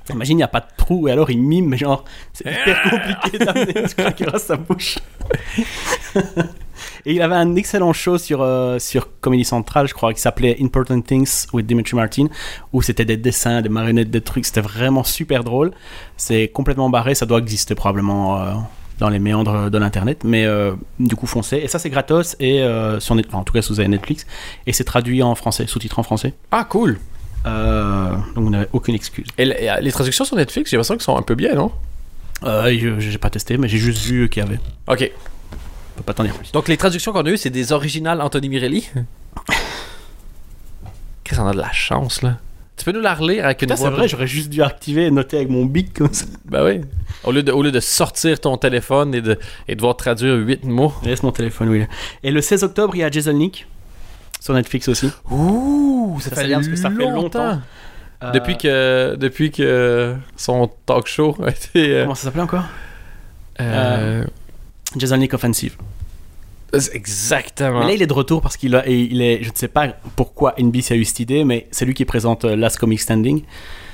[0.10, 2.82] Imagine, il n'y a pas de trou, et alors il mime, mais genre, c'est hyper
[2.84, 4.98] compliqué d'amener ce cracker à sa bouche.
[7.06, 10.58] et il avait un excellent show sur, euh, sur Comedy Central, je crois, qui s'appelait
[10.62, 12.28] Important Things with Dimitri Martin,
[12.74, 15.72] où c'était des dessins, des marionnettes, des trucs, c'était vraiment super drôle.
[16.17, 18.54] C'est complètement barré, ça doit exister probablement euh,
[19.00, 21.58] dans les méandres de l'internet, mais euh, du coup foncez.
[21.58, 23.89] Et ça c'est gratos, et euh, sur Net- enfin, en tout cas si vous avez
[23.89, 24.26] Netflix,
[24.65, 26.34] et c'est traduit en français, sous-titré en français.
[26.52, 27.00] Ah, cool.
[27.45, 29.28] Euh, donc vous n'avez aucune excuse.
[29.38, 31.71] Et le- et, les traductions sur Netflix, j'ai l'impression qu'elles sont un peu bien, non?
[32.43, 34.60] Euh, je j'ai pas testé, mais j'ai juste vu qu'il y avait.
[34.88, 35.00] Ok.
[35.02, 36.52] Je peux pas t'en dire plus.
[36.52, 38.88] Donc les traductions qu'on a eues, c'est des originales Anthony Mirelli.
[41.23, 42.38] Qu'est-ce qu'on a de la chance, là
[42.78, 43.89] Tu peux nous la relire avec une Putain, voix.
[43.89, 46.26] c'est vrai, j'aurais juste dû activer et noter avec mon bic comme ça.
[46.45, 46.82] Ben oui.
[47.23, 50.63] Au lieu de, au lieu de sortir ton téléphone et de, et devoir traduire huit
[50.63, 50.93] mots.
[51.04, 51.84] Laisse mon téléphone, oui.
[52.23, 53.67] Et le 16 octobre, il y a Jason Nick
[54.39, 55.10] sur Netflix aussi.
[55.32, 57.60] Ouh, Ça fait bien parce que ça fait longtemps.
[58.23, 61.69] Euh, Depuis que, depuis que son talk show a été.
[61.93, 62.65] euh, Comment ça s'appelait encore?
[63.60, 64.23] euh,
[64.95, 65.76] Jason Nick Offensive.
[66.93, 67.80] Exactement.
[67.80, 69.88] Mais là, il est de retour parce qu'il a, il est, je ne sais pas
[70.15, 73.43] pourquoi NBC a eu cette idée, mais c'est lui qui présente Last Comic Standing.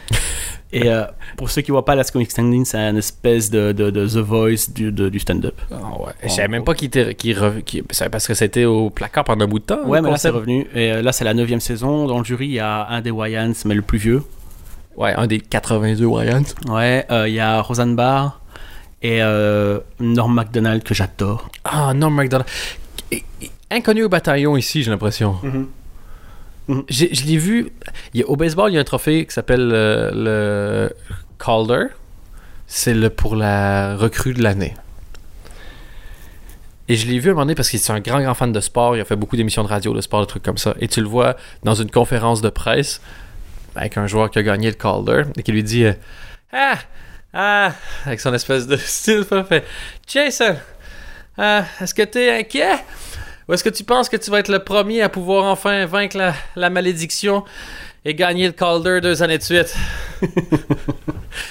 [0.73, 1.03] et euh,
[1.37, 4.17] pour ceux qui voient pas Last Comic Standing, c'est une espèce de, de, de The
[4.17, 5.55] Voice du, de- du stand-up.
[5.71, 6.11] Ah ouais.
[6.23, 7.15] Je savais même pas qu'il était.
[7.15, 9.83] qu'il rev- c'est parce que c'était au placard pendant un bout de temps.
[9.85, 10.67] Ouais, mais là, c'est revenu.
[10.75, 12.07] Et euh, là, c'est la neuvième saison.
[12.07, 14.23] Dans le jury, il y a un des Wayans, mais le plus vieux.
[14.97, 16.43] Ouais, un des 82 Wayans.
[16.69, 18.39] Ouais, euh, il y a Roseanne Barr
[19.01, 21.49] et euh, Norm MacDonald que j'adore.
[21.65, 21.93] Ah.
[23.11, 25.35] Et- et- Inconnu au bataillon ici, j'ai l'impression.
[26.89, 27.71] J'ai- Je l'ai vu.
[28.25, 30.95] au baseball, il y a un trophée qui s'appelle euh, le
[31.43, 31.85] Calder.
[32.67, 34.73] C'est le pour la recrue de l'année.
[36.89, 38.51] Et je l'ai vu à un moment donné parce qu'il est un grand, grand fan
[38.51, 38.95] de sport.
[38.95, 40.73] Il a fait beaucoup d'émissions de radio, de sport, des trucs comme ça.
[40.79, 43.01] Et tu le vois dans une conférence de presse
[43.75, 45.93] avec un joueur qui a gagné le Calder et qui lui dit euh,
[46.51, 46.75] Ah
[47.33, 47.71] Ah
[48.05, 49.65] Avec son espèce de style, fait
[50.07, 50.55] Jason,
[51.37, 52.75] ah, est-ce que tu es inquiet?
[53.47, 56.17] Ou est-ce que tu penses que tu vas être le premier à pouvoir enfin vaincre
[56.17, 57.43] la, la malédiction
[58.05, 59.75] et gagner le Calder deux années de suite?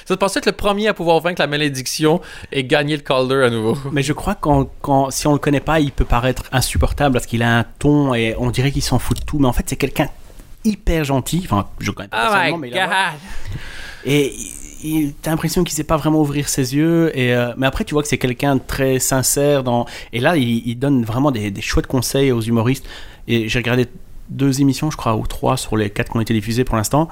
[0.05, 3.45] ça te penses être le premier à pouvoir vaincre la malédiction et gagner le Calder
[3.47, 3.77] à nouveau?
[3.91, 4.49] Mais je crois que
[5.11, 8.35] si on le connaît pas, il peut paraître insupportable parce qu'il a un ton et
[8.39, 9.39] on dirait qu'il s'en fout de tout.
[9.39, 10.09] Mais en fait, c'est quelqu'un
[10.65, 11.43] hyper gentil.
[11.45, 13.13] Enfin, je connais pas Oh personnellement, mais il a-!
[14.05, 14.35] Et
[14.83, 17.11] il- t'as l'impression qu'il sait pas vraiment ouvrir ses yeux.
[17.19, 19.63] Et, euh, mais après, tu vois que c'est quelqu'un de très sincère.
[19.65, 19.87] Dans...
[20.13, 22.87] Et là, il, il donne vraiment des, des chouettes conseils aux humoristes.
[23.29, 23.87] Et j'ai regardé
[24.29, 27.09] deux émissions, je crois, ou trois sur les quatre qui ont été diffusées pour l'instant.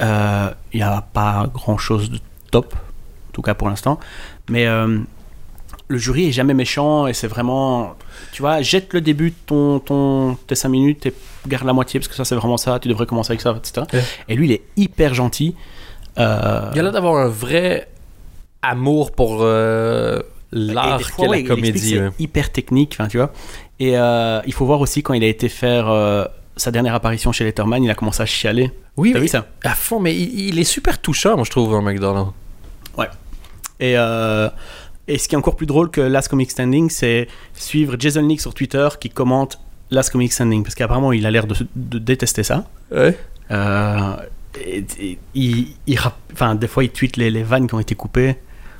[0.00, 2.18] Euh, Il n'y a pas grand chose de
[2.50, 4.00] top, en tout cas pour l'instant.
[4.48, 4.98] Mais euh,
[5.88, 7.94] le jury est jamais méchant et c'est vraiment.
[8.32, 11.14] Tu vois, jette le début de ton, ton, tes 5 minutes et
[11.46, 12.78] garde la moitié parce que ça, c'est vraiment ça.
[12.78, 13.86] Tu devrais commencer avec ça, etc.
[13.92, 14.02] Ouais.
[14.28, 15.54] Et lui, il est hyper gentil.
[16.18, 17.88] Euh, Il y a l'air d'avoir un vrai
[18.62, 20.20] amour pour euh,
[20.52, 21.78] Et l'art qu'est ouais, la comédie.
[21.90, 22.10] c'est ouais.
[22.18, 23.32] hyper technique, enfin, tu vois.
[23.80, 26.24] Et euh, il faut voir aussi quand il a été faire euh,
[26.56, 28.70] sa dernière apparition chez Letterman, il a commencé à chialer.
[28.96, 29.46] Oui, T'as mais vu ça?
[29.64, 32.28] à fond, mais il, il est super touchant, moi, je trouve, un McDonald.
[33.80, 34.48] Et, euh,
[35.08, 38.40] et ce qui est encore plus drôle que Last Comic Standing, c'est suivre Jason Nick
[38.40, 39.58] sur Twitter qui commente
[39.90, 42.64] Last Comic Standing, parce qu'apparemment il a l'air de, de détester ça.
[42.92, 43.18] Ouais.
[43.50, 44.14] Euh,
[44.62, 46.18] et- et il, il rap-
[46.58, 48.36] des fois il tweet les, les vannes qui ont été coupées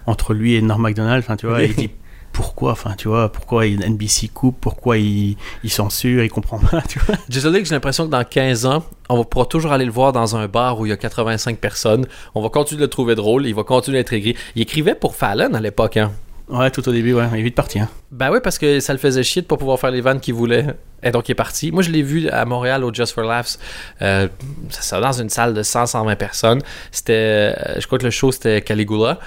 [0.07, 1.91] entre lui et Norm MacDonald, enfin, tu vois, il dit
[2.33, 6.99] pourquoi, enfin, tu vois, pourquoi NBC coupe, pourquoi il, il censure, il comprend pas, tu
[6.99, 7.15] vois.
[7.29, 10.35] Jason j'ai l'impression que dans 15 ans, on va pourra toujours aller le voir dans
[10.37, 12.07] un bar où il y a 85 personnes.
[12.35, 14.35] On va continuer de le trouver drôle, il va continuer d'être aigri.
[14.57, 16.11] Il écrivait pour Fallon à l'époque, hein.
[16.49, 17.79] Ouais, tout au début, ouais, il est vite parti.
[17.79, 17.89] Hein.
[18.11, 20.35] Ben oui, parce que ça le faisait chier de pas pouvoir faire les vannes qu'il
[20.35, 20.67] voulait.
[21.03, 21.73] Et donc, il est parti.
[21.73, 23.59] Moi, je l'ai vu à Montréal au Just for Laughs.
[24.03, 24.29] Euh,
[24.71, 26.63] ça, dans une salle de 100-120 personnes.
[26.91, 29.19] C'était, euh, je crois que le show, c'était Caligula.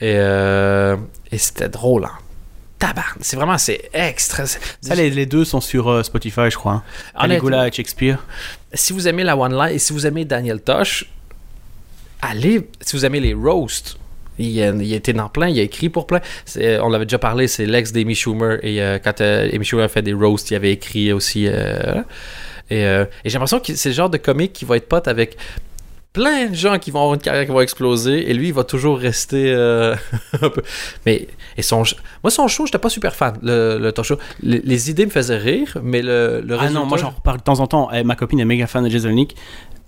[0.00, 0.96] Et, euh,
[1.30, 2.12] et c'était drôle, hein.
[2.78, 3.18] Tabarn.
[3.20, 4.46] C'est vraiment, c'est extra.
[4.46, 6.82] Ça, les, les deux sont sur euh, Spotify, je crois.
[7.14, 7.28] Hein.
[7.28, 8.18] Caligula et Shakespeare.
[8.72, 11.06] si vous aimez la One Line et si vous aimez Daniel Tosh,
[12.20, 13.96] allez, si vous aimez les roasts,
[14.38, 16.20] il, été dans plein, il a écrit pour plein.
[16.44, 18.58] C'est- On l'avait déjà parlé, c'est l'ex d'Amy Schumer.
[18.62, 21.46] Et euh, quand euh, Amy Schumer a fait des roasts, il avait écrit aussi.
[21.48, 22.02] euh,
[22.70, 25.06] et euh, et j'ai l'impression que c'est le genre de comique qui va être pote
[25.08, 25.36] avec
[26.12, 28.30] plein de gens qui vont avoir une carrière qui va exploser.
[28.30, 29.94] Et lui, il va toujours rester euh,
[30.42, 30.62] un peu.
[31.06, 31.82] Mais et son,
[32.22, 33.34] moi, son show, j'étais pas super fan.
[33.42, 34.16] Le, le talk show.
[34.40, 37.42] Les, les idées me faisaient rire, mais le, le Ah non, moi j'en reparle de
[37.42, 37.90] temps en temps.
[37.92, 39.34] Eh, ma copine est méga fan de Jason Nick.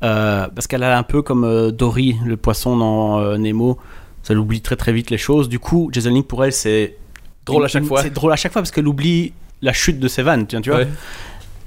[0.02, 3.78] euh, parce qu'elle a un peu comme euh, Dory, le poisson dans euh, Nemo.
[4.26, 5.48] Ça l'oublie très très vite les choses.
[5.48, 6.96] Du coup, Jason Nick pour elle, c'est.
[7.44, 8.02] Drôle à chaque fois.
[8.02, 10.78] C'est drôle à chaque fois parce qu'elle oublie la chute de ses vannes, tu vois.
[10.80, 10.88] Ouais.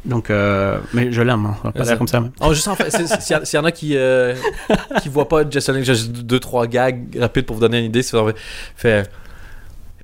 [0.03, 1.55] Donc, euh, mais je l'aime, hein.
[1.63, 2.21] on va pas ça- comme ça.
[2.41, 4.35] Oh, c'est- s'il y, en a qui euh,
[5.01, 7.85] qui voient pas Jason Link, j'ai juste deux trois gags rapides pour vous donner une
[7.85, 8.01] idée.
[8.03, 8.17] c'est
[8.75, 9.09] fait,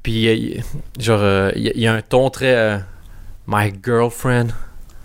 [0.01, 0.63] puis euh, il-
[1.01, 2.77] genre euh, il y, a- il y a un ton très euh,
[3.47, 4.47] My girlfriend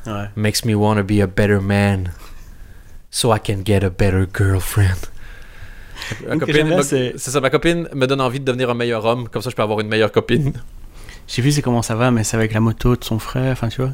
[0.06, 0.28] Ouais.
[0.36, 2.12] makes me want to be a better man,
[3.10, 5.08] so I can get a better girlfriend.
[6.28, 9.28] Ma copine, ma- c'est- ça, ma copine me donne envie de devenir un meilleur homme,
[9.28, 10.52] comme ça je peux avoir une meilleure copine.
[11.28, 13.68] J'ai vu c'est comment ça va, mais c'est avec la moto de son frère, enfin
[13.68, 13.92] tu vois.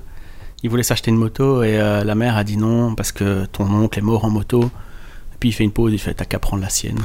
[0.62, 3.64] Il voulait s'acheter une moto et euh, la mère a dit non parce que ton
[3.70, 4.64] oncle est mort en moto.
[4.64, 6.98] Et puis il fait une pause, il fait t'as qu'à prendre la sienne.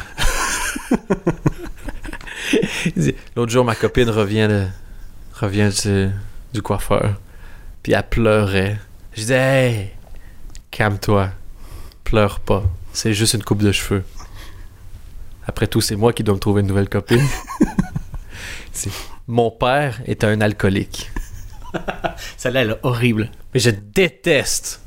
[3.35, 4.65] L'autre jour, ma copine revient, de,
[5.33, 6.09] revient du,
[6.53, 7.19] du coiffeur.
[7.83, 8.77] Puis elle pleurait.
[9.13, 9.89] Je disais, hey,
[10.71, 11.29] calme-toi.
[12.03, 12.63] Pleure pas.
[12.93, 14.03] c'est juste une coupe de cheveux.
[15.47, 17.25] Après tout, c'est moi qui dois me trouver une nouvelle copine.
[19.27, 21.11] Mon père est un alcoolique.
[22.37, 23.31] Celle-là, elle est horrible.
[23.53, 24.81] Mais je déteste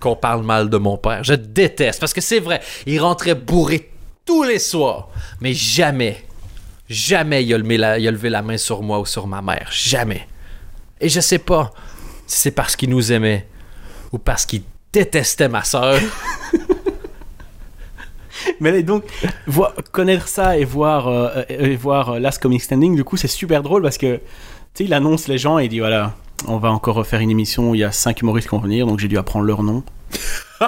[0.00, 1.24] qu'on parle mal de mon père.
[1.24, 2.00] Je déteste.
[2.00, 3.90] Parce que c'est vrai, il rentrait bourré
[4.24, 5.08] tous les soirs.
[5.40, 6.24] Mais jamais,
[6.88, 9.40] jamais il a, levé la, il a levé la main sur moi ou sur ma
[9.40, 9.68] mère.
[9.70, 10.26] Jamais.
[11.00, 11.72] Et je sais pas
[12.26, 13.46] si c'est parce qu'il nous aimait
[14.12, 16.00] ou parce qu'il détestait ma soeur.
[18.60, 19.04] Mais donc,
[19.92, 23.62] connaître ça et voir, euh, et voir euh, Last Comic Standing, du coup, c'est super
[23.62, 24.22] drôle parce que, tu
[24.74, 26.14] sais, il annonce les gens et il dit voilà,
[26.46, 28.86] on va encore refaire une émission où il y a cinq humoristes qui vont venir,
[28.86, 29.82] donc j'ai dû apprendre leur nom.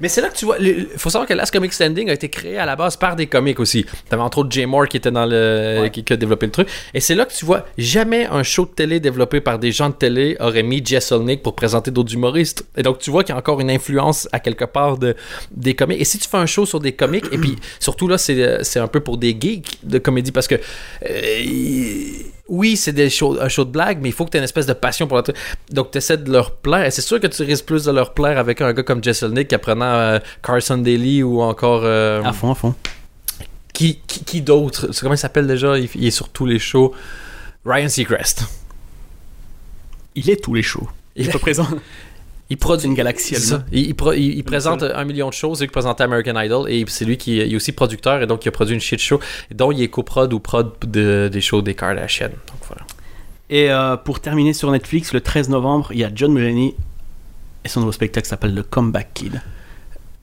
[0.00, 0.56] Mais c'est là que tu vois.
[0.58, 3.26] Il faut savoir que Last Comic Standing a été créé à la base par des
[3.26, 3.84] comiques aussi.
[4.08, 5.80] T'avais entre autres Jay Moore qui était dans le.
[5.82, 5.90] Ouais.
[5.90, 6.68] Qui, qui a développé le truc.
[6.92, 9.88] Et c'est là que tu vois, jamais un show de télé développé par des gens
[9.90, 12.64] de télé aurait mis Jess Olnick pour présenter d'autres humoristes.
[12.76, 15.14] Et donc tu vois qu'il y a encore une influence à quelque part de,
[15.50, 16.00] des comiques.
[16.00, 18.80] Et si tu fais un show sur des comiques, et puis surtout là, c'est c'est
[18.80, 20.56] un peu pour des geeks de comédie parce que.
[21.08, 24.40] euh, oui, c'est des shows, un show de blague, mais il faut que tu aies
[24.40, 25.36] une espèce de passion pour le truc.
[25.70, 26.84] Donc, tu essaies de leur plaire.
[26.84, 29.22] Et c'est sûr que tu risques plus de leur plaire avec un gars comme Jess
[29.22, 31.82] Olnick apprenant euh, Carson Daly ou encore.
[31.84, 32.74] euh, À fond, à fond.
[33.72, 34.88] qui qui, qui d'autre?
[35.00, 35.78] Comment il s'appelle déjà?
[35.78, 36.94] Il, il est sur tous les shows.
[37.64, 38.44] Ryan Seacrest.
[40.14, 40.88] Il est tous les shows.
[41.16, 41.66] Il est présent.
[42.50, 43.64] Il produit une galaxie, ça.
[43.72, 45.58] Il, il pro- il- il Le présente un million de choses.
[45.58, 48.26] C'est lui qui présente American Idol et c'est lui qui il est aussi producteur et
[48.26, 49.18] donc il a produit une shit show
[49.50, 52.28] dont il est coprod ou prod de, des shows des Kardashian.
[52.28, 52.82] Donc voilà.
[53.50, 56.74] Et euh, pour terminer sur Netflix, le 13 novembre, il y a John Mulaney
[57.64, 59.40] et son nouveau spectacle s'appelle The Comeback Kid.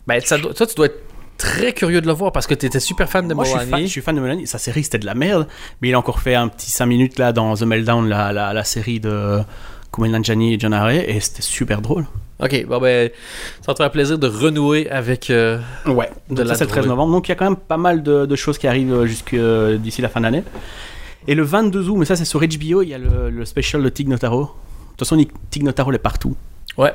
[0.06, 1.00] Ben, ça toi, tu dois être
[1.38, 3.60] très curieux de le voir parce que tu étais super fan de Moi, je suis,
[3.60, 4.46] fan, je suis fan de Mulaney.
[4.46, 5.48] Sa série, c'était de la merde,
[5.82, 8.54] mais il a encore fait un petit 5 minutes là dans The Meltdown, la, la,
[8.54, 9.40] la série de
[9.92, 12.06] Kumail Nanjiani et John Harry, et c'était super drôle.
[12.44, 13.10] Ok, bon ben,
[13.62, 15.30] ça va te faire plaisir de renouer avec.
[15.30, 16.90] euh, Ouais, De donc la ça c'est le 13 drogue.
[16.98, 17.14] novembre.
[17.14, 19.78] Donc il y a quand même pas mal de, de choses qui arrivent euh, euh,
[19.78, 20.44] d'ici la fin d'année.
[21.28, 23.84] Et le 22 août, mais ça c'est sur HBO, il y a le, le special
[23.84, 24.42] de Tig Notaro.
[24.44, 24.48] De
[24.98, 26.36] toute façon, Tig Notaro il est partout.
[26.78, 26.94] Ouais.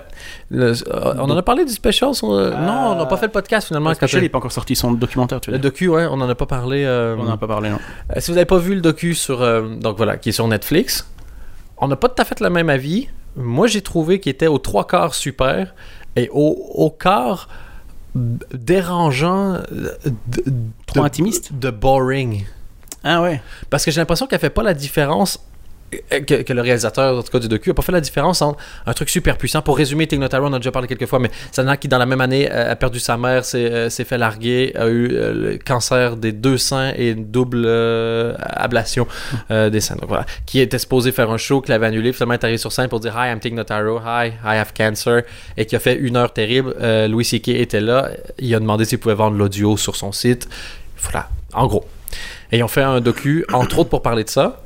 [0.50, 2.12] Le- euh, on en a parlé du special.
[2.14, 3.90] son- euh, Non, on n'a pas fait le podcast finalement.
[3.90, 5.70] Le special, n'est pas encore sorti son documentaire, tu veux le dire.
[5.70, 6.82] docu, ouais, on en a pas parlé.
[6.84, 7.78] euh, On n'en a pas parlé, non.
[8.18, 9.38] Si vous n'avez pas vu le docu sur
[9.80, 11.06] donc voilà qui est sur Netflix,
[11.78, 13.08] on n'a pas tout à fait le même avis.
[13.36, 15.74] Moi, j'ai trouvé qu'il était aux trois quarts super
[16.16, 17.48] et au, au quart
[18.54, 20.42] dérangeant, euh, d-
[20.86, 21.52] Trop de- intimiste?
[21.52, 22.44] de boring.
[23.04, 23.40] Ah ouais.
[23.70, 25.38] Parce que j'ai l'impression qu'elle fait pas la différence.
[26.12, 28.58] Euh, Que, le réalisateur, en tout cas du docu, a pas fait la différence entre
[28.86, 29.62] un truc super puissant.
[29.62, 32.06] Pour résumer, Tig Notaro, on a déjà parlé quelques fois, mais an qui, dans la
[32.06, 36.16] même année, euh, a perdu sa mère, s'est euh, fait larguer, a eu le cancer
[36.16, 37.66] des deux seins et une double
[38.38, 39.06] ablation
[39.50, 39.96] des seins.
[39.96, 40.26] Donc voilà.
[40.44, 43.00] Qui était supposé faire un show, qu'il avait annulé, finalement est arrivé sur scène pour
[43.00, 45.22] dire Hi, I'm Tig Notaro, Hi, I have cancer,
[45.56, 46.74] et qui a fait une heure terrible.
[47.08, 47.48] Louis C.K.
[47.48, 50.48] était là, il a demandé s'il pouvait vendre l'audio sur son site.
[50.98, 51.86] Voilà, en gros.
[52.52, 54.60] Et ils ont fait un docu, entre autres pour parler de ça.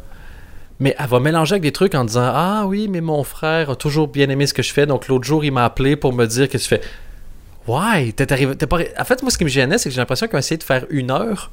[0.81, 3.77] Mais elle va mélanger avec des trucs en disant Ah oui, mais mon frère a
[3.77, 4.87] toujours bien aimé ce que je fais.
[4.87, 6.81] Donc l'autre jour, il m'a appelé pour me dire que tu fais
[7.69, 8.57] Ouais, t'es arrivé.
[8.57, 8.79] t'es pas...
[8.99, 10.63] En fait, moi, ce qui me gênait, c'est que j'ai l'impression qu'ils ont essayé de
[10.65, 11.51] faire une heure.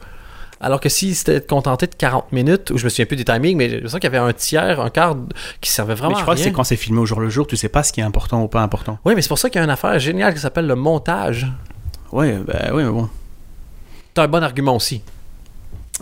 [0.60, 3.58] Alors que si c'était contenté de 40 minutes, ou je me souviens plus du timing,
[3.58, 5.16] mais j'ai l'impression qu'il y avait un tiers, un quart
[5.62, 7.30] qui servait vraiment Mais je à crois que c'est quand c'est filmé au jour le
[7.30, 8.98] jour, tu sais pas ce qui est important ou pas important.
[9.06, 11.46] Oui, mais c'est pour ça qu'il y a une affaire géniale qui s'appelle le montage.
[12.12, 13.08] Ouais, bah ouais, mais bon.
[14.16, 15.04] T'as un bon argument aussi.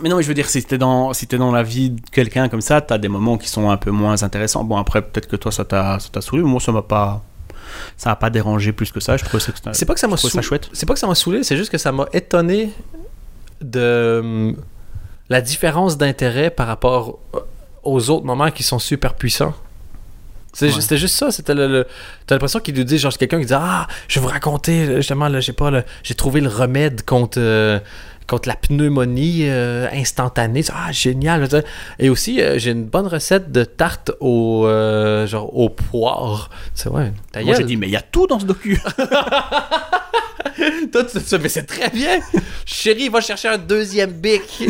[0.02, 2.00] Mais non, mais je veux dire, si t'es dans, si t'es dans la vie de
[2.10, 4.62] quelqu'un comme ça, t'as des moments qui sont un peu moins intéressants.
[4.64, 7.22] Bon, après, peut-être que toi, ça t'a, saoulé, mais moi, ça m'a pas,
[7.96, 9.16] ça m'a pas dérangé plus que ça.
[9.16, 10.42] Je trouvais ça, que C'est pas que ça m'a saoulé.
[10.72, 12.70] C'est pas que ça m'a saoulé, c'est juste que ça m'a étonné
[13.62, 14.56] de hum,
[15.30, 17.40] la différence d'intérêt par rapport euh,
[17.82, 19.54] aux autres moments qui sont super puissants.
[20.60, 20.70] Ouais.
[20.70, 21.86] C'était juste ça, c'était le, le-
[22.26, 25.28] t'as l'impression qu'il nous dit genre quelqu'un qui dit ah je vais vous raconter justement
[25.28, 25.70] là j'ai pas
[26.02, 27.78] j'ai trouvé le remède contre euh,
[28.26, 31.48] contre la pneumonie euh, instantanée ah génial
[31.98, 36.88] et aussi euh, j'ai une bonne recette de tarte au euh, genre au poire c'est
[36.88, 37.12] ouais
[37.42, 38.80] Moi, j'ai dit, mais il y a tout dans ce docu.
[40.92, 42.18] Toi, tu tu- mais c'est très bien.
[42.64, 44.64] Chérie, va chercher un deuxième bic.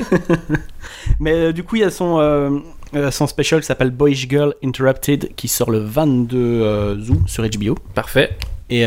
[1.20, 2.62] mais euh, du coup, il y a son,
[3.10, 7.76] son special qui s'appelle Boyish Girl Interrupted qui sort le 22 euh, août sur HBO.
[7.94, 8.36] Parfait.
[8.68, 8.86] Et, et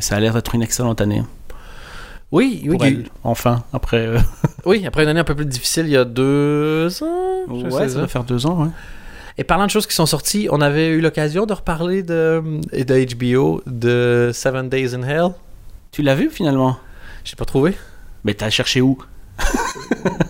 [0.00, 1.22] ça a l'air d'être une excellente année.
[2.30, 3.04] Oui, oui, elle.
[3.24, 4.06] Enfin, après.
[4.06, 4.18] euh,
[4.66, 7.44] oui, après une année un peu plus difficile, il y a deux ans.
[7.48, 8.00] je ouais, ça ça.
[8.02, 8.70] va faire deux ans, ouais.
[9.38, 13.14] Et parlant de choses qui sont sorties, on avait eu l'occasion de reparler de, de
[13.14, 15.28] HBO, de Seven Days in Hell.
[15.92, 16.76] Tu l'as vu finalement?
[17.24, 17.74] J'ai pas trouvé.
[18.24, 18.98] Mais t'as cherché où?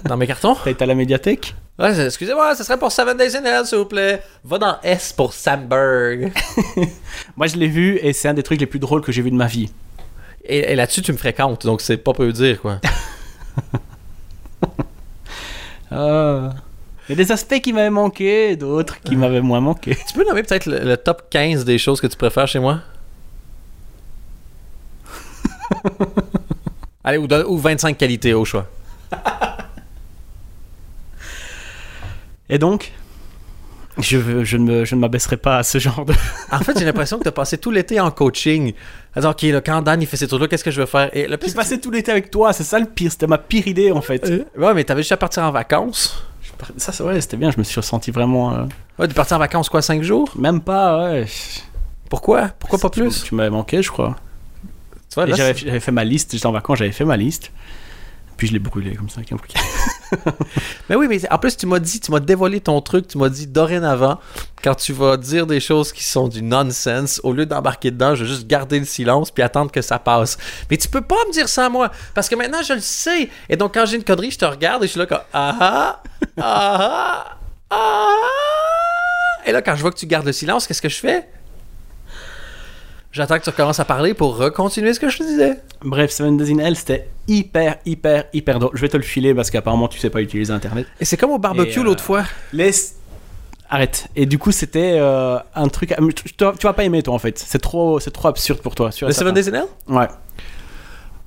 [0.04, 0.54] Dans mes cartons?
[0.64, 1.54] T'as été à la médiathèque?
[1.78, 4.22] Ouais, excusez-moi, ce serait pour Seven Days in Hell, s'il vous plaît.
[4.44, 6.30] Va dans S pour Samberg.
[7.36, 9.30] Moi, je l'ai vu et c'est un des trucs les plus drôles que j'ai vu
[9.30, 9.70] de ma vie.
[10.48, 12.80] Et, et là-dessus, tu me fréquentes, donc c'est pas peu dire, quoi.
[15.90, 16.50] Ah.
[17.08, 19.96] Il y a des aspects qui m'avaient manqué, d'autres qui m'avaient moins manqué.
[20.06, 22.80] tu peux nommer peut-être le, le top 15 des choses que tu préfères chez moi?
[27.04, 28.66] Allez, ou, ou 25 qualités au choix.
[32.50, 32.92] Et donc,
[33.98, 34.16] je,
[34.56, 36.14] ne je ne m'abaisserai pas à ce genre de.
[36.50, 38.72] En fait, j'ai l'impression que tu as passé tout l'été en coaching.
[39.18, 41.10] Alors, OK, là, quand Dan il fait ces trucs-là, qu'est-ce que je vais faire?
[41.14, 43.38] Et le pire, J'ai passé tout l'été avec toi, c'est ça le pire, c'était ma
[43.38, 44.18] pire idée en fait.
[44.20, 46.24] que- Ouais, mais t'avais juste à partir en vacances?
[46.76, 48.52] Ça, c'est vrai, c'était bien, je me suis ressenti vraiment.
[48.54, 48.64] euh,
[48.98, 50.32] Ouais, de partir en vacances, quoi, 5 jours?
[50.36, 51.26] Même pas, ouais.
[52.10, 52.48] Pourquoi?
[52.58, 53.22] Pourquoi pas plus?
[53.24, 54.16] Tu, m'avais manqué, je crois.
[55.36, 57.52] J'avais fait ma liste, j'étais en vacances, j'avais fait ma liste.
[58.38, 59.16] Puis je l'ai brûlé comme ça.
[59.18, 59.58] avec un briquet.
[60.88, 63.28] Mais oui, mais en plus, tu m'as dit, tu m'as dévoilé ton truc, tu m'as
[63.28, 64.18] dit dorénavant,
[64.62, 68.24] quand tu vas dire des choses qui sont du nonsense, au lieu d'embarquer dedans, je
[68.24, 70.38] vais juste garder le silence puis attendre que ça passe.
[70.70, 73.28] Mais tu peux pas me dire ça à moi, parce que maintenant, je le sais.
[73.50, 75.56] Et donc, quand j'ai une connerie, je te regarde et je suis là comme ah
[75.60, 76.02] ah,
[76.38, 77.38] ah ah,
[77.70, 78.14] ah.
[79.46, 81.28] Et là, quand je vois que tu gardes le silence, qu'est-ce que je fais?
[83.18, 85.58] J'attends que tu recommences à parler pour recontinuer ce que je te disais.
[85.82, 88.70] Bref, Seven Days in Hell, c'était hyper, hyper, hyper drôle.
[88.74, 90.86] Je vais te le filer parce qu'apparemment tu sais pas utiliser Internet.
[91.00, 92.22] Et c'est comme au barbecue euh, l'autre fois.
[92.52, 92.94] Laisse.
[93.68, 94.06] Arrête.
[94.14, 95.96] Et du coup, c'était euh, un truc.
[96.14, 97.40] Tu, tu- vas pas aimer, toi, en fait.
[97.40, 98.90] C'est trop, c'est trop absurde pour toi.
[99.02, 99.34] Le Seven.
[99.34, 99.66] Days in Hell?
[99.88, 100.06] Ouais.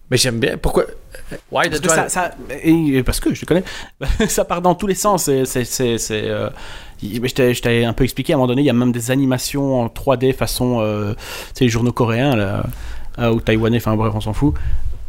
[0.10, 0.56] Mais j'aime bien.
[0.58, 0.86] Pourquoi?
[1.52, 2.32] Why Parce que ça, ça-
[2.63, 3.63] et- et parce que je te connais,
[4.28, 5.24] ça part dans tous les sens.
[5.26, 5.67] C'est,
[6.12, 6.50] euh,
[7.02, 8.62] je t'ai un peu expliqué à un moment donné.
[8.62, 11.20] Il y a même des animations en 3D façon, euh, tu
[11.56, 12.63] sais, les journaux coréens là,
[13.20, 13.78] euh, ou taïwanais.
[13.78, 14.54] Enfin bref, on s'en fout.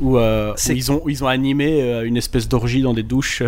[0.00, 3.02] Où, euh, où ils ont, où ils ont animé euh, une espèce d'orgie dans des
[3.04, 3.42] douches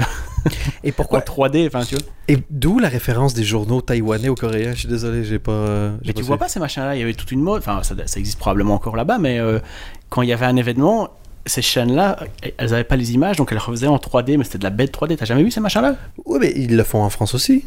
[0.84, 1.66] Et pourquoi 3D.
[1.66, 2.04] Enfin, tu vois.
[2.28, 4.72] Et d'où la référence des journaux taïwanais ou coréens?
[4.74, 5.50] Je suis désolé, j'ai pas.
[5.52, 7.94] euh, Mais tu vois pas ces machins-là, il y avait toute une mode, enfin ça,
[8.06, 9.40] ça existe probablement encore là-bas, mais
[10.10, 11.08] quand il y avait un événement,
[11.46, 12.18] ces chaînes-là,
[12.56, 14.92] elles avaient pas les images, donc elles refaisaient en 3D, mais c'était de la bête
[14.96, 15.16] 3D.
[15.16, 15.96] T'as jamais vu ces machins-là?
[16.24, 17.64] Oui, mais ils le font en France aussi.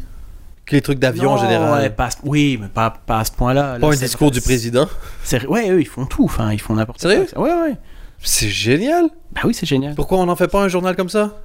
[0.66, 1.80] Que les trucs d'avion en général.
[1.80, 3.74] ouais, pas oui, mais pas, pas à ce point-là.
[3.74, 4.86] Là, pas un c'est- discours du c'est- président.
[5.24, 7.10] c'est- Ouais, eux, ils font tout, enfin, ils font n'importe quoi.
[7.10, 7.76] Sérieux Ouais, ouais.
[8.20, 9.06] C'est génial.
[9.32, 9.94] Bah oui, c'est génial.
[9.94, 11.38] Pourquoi on n'en fait pas un journal comme ça?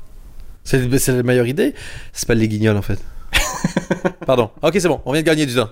[0.66, 1.74] C'est c'est la meilleure idée.
[2.12, 3.00] Ça s'appelle les guignols en fait.
[4.26, 4.50] Pardon.
[4.62, 5.00] Ok, c'est bon.
[5.06, 5.70] On vient de gagner du temps.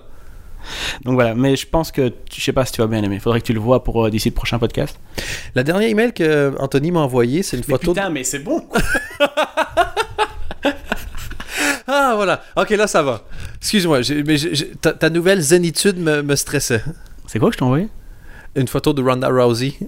[1.04, 3.40] Donc voilà, mais je pense que, je sais pas si tu vas bien aimer, faudrait
[3.40, 4.98] que tu le vois pour euh, d'ici le prochain podcast.
[5.54, 7.92] La dernière email que Anthony m'a envoyé, c'est une Mais photo.
[7.94, 8.62] putain, mais c'est bon
[11.86, 12.42] Ah voilà.
[12.56, 13.22] Ok, là ça va.
[13.60, 14.36] Excuse-moi, mais
[14.80, 16.82] ta nouvelle zénitude me, me stressait.
[17.26, 17.88] C'est quoi que je t'ai envoyé?
[18.54, 19.74] Une photo de Ronda Rousey.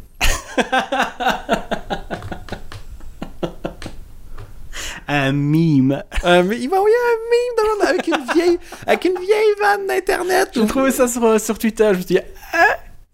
[5.08, 6.02] Un mime.
[6.24, 9.86] Euh, il m'a envoyé un meme de Ronda avec une vieille, avec une vieille vanne
[9.86, 10.50] d'internet.
[10.54, 12.20] J'ai trouvé ça sur, sur Twitter, je me suis dit,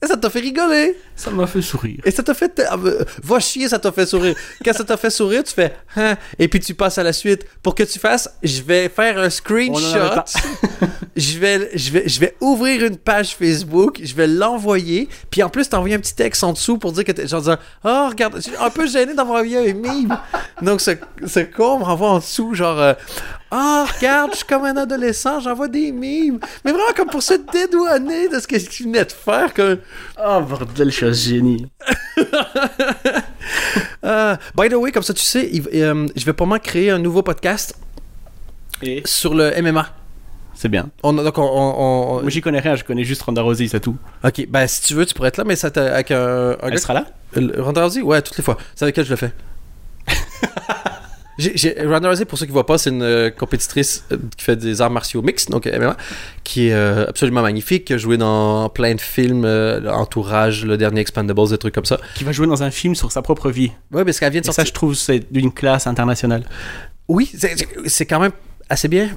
[0.03, 0.97] Et ça t'a fait rigoler.
[1.15, 2.01] ça m'a fait sourire.
[2.07, 2.63] Et ça t'a fait.
[2.67, 4.35] ah, euh, Va chier, ça t'a fait sourire.
[4.65, 5.75] Quand ça t'a fait sourire, tu fais.
[5.95, 7.45] Hein, et puis tu passes à la suite.
[7.63, 10.23] Pour que tu fasses, je vais faire un screenshot.
[11.17, 14.01] je, vais, je, vais, je vais ouvrir une page Facebook.
[14.03, 15.07] Je vais l'envoyer.
[15.31, 17.27] Puis en plus, t'envoyer un petit texte en dessous pour dire que t'es.
[17.27, 20.19] Genre disant Oh, regarde, je suis un peu gêné d'avoir envoyé un meme.
[20.63, 20.93] Donc ce,
[21.27, 22.95] ce con me renvoie en dessous, genre.
[23.53, 26.39] Ah, regarde, je suis comme un adolescent, j'envoie des memes.
[26.65, 29.53] Mais vraiment comme pour se dédouaner de ce que tu venais de faire.
[29.53, 29.79] Comme,
[30.25, 31.67] Oh bordel, je suis un génie.
[34.05, 36.99] Euh, by the way, comme ça tu sais, il- euh, je vais probablement créer un
[36.99, 37.75] nouveau podcast
[38.83, 39.03] Et?
[39.05, 39.87] sur le MMA.
[40.55, 40.89] c'est bien.
[41.03, 43.81] On, donc on, on- on- Moi j'y connais rien, je connais juste Ronda Rousey, c'est
[43.81, 43.97] tout.
[44.25, 46.71] ok, ben si tu veux, tu pourrais être là, mais ça avec un, un Elle
[46.71, 47.07] gars- sera là?
[47.37, 48.57] Euh, Ronda Rousey, ouais, toutes les fois.
[48.75, 49.33] C'est avec elle que je le fais.
[51.87, 54.57] Ronda Rousey, pour ceux qui ne voient pas, c'est une euh, compétitrice euh, qui fait
[54.57, 55.97] des arts martiaux mixtes, donc MMA,
[56.45, 60.77] qui est euh, absolument magnifique, qui a joué dans plein de films, euh, Entourage, le
[60.77, 61.99] dernier Expandables, des trucs comme ça.
[62.15, 63.71] Qui va jouer dans un film sur sa propre vie.
[63.93, 64.69] Ouais, parce qu'elle vient de Et ça, sortir.
[64.71, 66.45] je trouve, c'est d'une classe internationale.
[67.09, 68.33] Oui, c'est- c'est quand même
[68.69, 69.11] assez bien.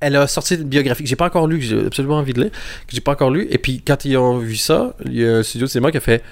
[0.00, 2.42] Elle a sorti une biographie que j'ai pas encore lu, que j'ai absolument envie de
[2.42, 3.46] lire, que j'ai pas encore lu.
[3.50, 5.96] Et puis quand ils ont vu ça, il y a un studio de cinéma qui
[5.96, 6.22] a fait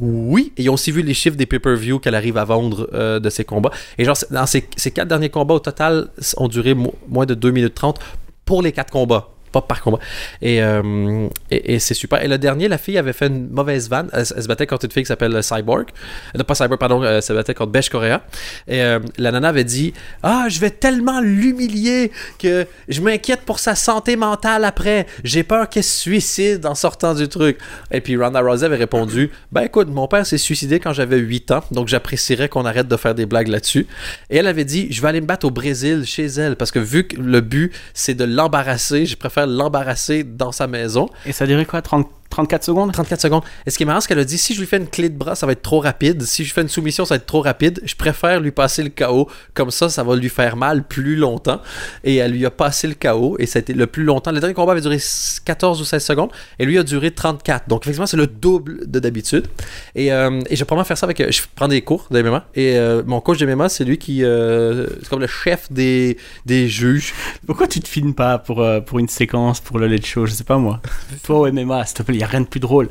[0.00, 0.52] oui.
[0.56, 3.30] Et ils ont aussi vu les chiffres des pay-per-view qu'elle arrive à vendre euh, de
[3.30, 3.70] ses combats.
[3.98, 7.50] Et genre, dans ces, quatre derniers combats au total ont duré mo- moins de 2
[7.50, 7.98] minutes 30
[8.44, 9.28] pour les quatre combats.
[9.52, 9.98] Pas par combat.
[10.42, 12.22] Et, euh, et, et c'est super.
[12.22, 14.08] Et le dernier, la fille avait fait une mauvaise vanne.
[14.12, 15.88] Elle, se battait contre une fille qui s'appelle Cyborg.
[16.36, 17.02] Euh, pas Cyborg, pardon.
[17.02, 18.22] Elle se battait contre Besh Correa.
[18.66, 19.92] Et euh, la nana avait dit
[20.22, 25.06] Ah, je vais tellement l'humilier que je m'inquiète pour sa santé mentale après.
[25.24, 27.58] J'ai peur qu'elle se suicide en sortant du truc.
[27.90, 31.50] Et puis Ronda Rousey avait répondu Ben écoute, mon père s'est suicidé quand j'avais 8
[31.52, 33.86] ans, donc j'apprécierais qu'on arrête de faire des blagues là-dessus.
[34.30, 36.78] Et elle avait dit Je vais aller me battre au Brésil chez elle parce que
[36.78, 41.08] vu que le but c'est de l'embarrasser, je préfère l'embarrasser dans sa maison.
[41.26, 42.92] Et ça dirait quoi 30, 34 secondes?
[42.92, 43.42] 34 secondes.
[43.66, 45.08] Et ce qui est marrant, c'est qu'elle a dit si je lui fais une clé
[45.08, 46.22] de bras, ça va être trop rapide.
[46.22, 47.80] Si je fais une soumission, ça va être trop rapide.
[47.84, 49.28] Je préfère lui passer le KO.
[49.54, 51.60] Comme ça, ça va lui faire mal plus longtemps.
[52.04, 53.36] Et elle lui a passé le KO.
[53.38, 54.30] Et ça a été le plus longtemps.
[54.32, 54.98] Le dernier combat avait duré
[55.44, 56.30] 14 ou 16 secondes.
[56.58, 57.68] Et lui a duré 34.
[57.68, 59.46] Donc, effectivement, c'est le double de d'habitude.
[59.94, 61.18] Et, euh, et je vais probablement faire ça avec.
[61.30, 62.46] Je prends des cours de MMA.
[62.54, 64.22] Et euh, mon coach de MMA, c'est lui qui.
[64.24, 66.16] euh, c'est comme le chef des,
[66.46, 67.14] des juges.
[67.46, 70.32] Pourquoi tu te filmes pas pour, euh, pour une séquence, pour le Let's Show Je
[70.32, 70.80] sais pas moi.
[71.22, 72.88] Toi au MMA, s'il te plaît, n'y a rien de plus drôle.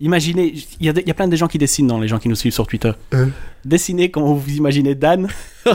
[0.00, 2.08] Imaginez, il y, a des- il y a plein de gens qui dessinent dans les
[2.08, 2.92] gens qui nous suivent sur Twitter.
[3.14, 3.26] Euh.
[3.64, 5.28] Dessinez comment vous imaginez Dan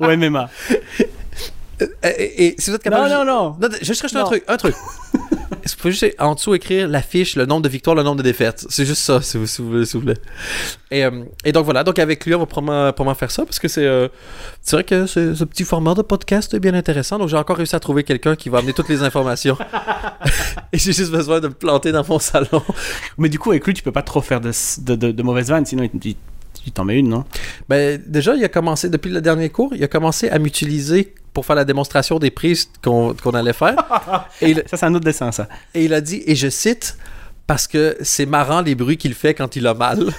[0.00, 0.48] au MMA.
[2.02, 3.10] Et, et- si vous êtes Non, capable.
[3.10, 3.56] non, non.
[3.60, 4.26] Non, je juste rajouter un Non.
[4.26, 4.44] truc.
[4.48, 4.74] Un truc.
[5.64, 8.64] Il faut juste en dessous écrire l'affiche, le nombre de victoires, le nombre de défaites?
[8.70, 9.84] C'est juste ça, si vous, si vous voulez.
[9.92, 10.02] vous.
[10.90, 13.58] Et, euh, et donc voilà, donc avec lui, on va probablement, probablement faire ça parce
[13.58, 14.08] que c'est euh,
[14.62, 17.18] c'est vrai que ce petit format de podcast est bien intéressant.
[17.18, 19.58] Donc j'ai encore réussi à trouver quelqu'un qui va amener toutes les informations.
[20.72, 22.62] et j'ai juste besoin de me planter dans mon salon.
[23.18, 24.50] Mais du coup, avec lui, tu peux pas trop faire de,
[24.80, 26.16] de, de- de mauvaises vannes, sinon il.
[26.64, 27.24] Tu t'en mets une, non?
[27.68, 31.46] Ben, déjà, il a commencé, depuis le dernier cours, il a commencé à m'utiliser pour
[31.46, 33.76] faire la démonstration des prises qu'on qu'on allait faire.
[34.40, 35.48] et, il, Ça, c'est un autre dessin, ça.
[35.74, 36.96] et il a dit, et je cite,
[37.46, 40.08] parce que c'est marrant les bruits qu'il fait quand il a mal.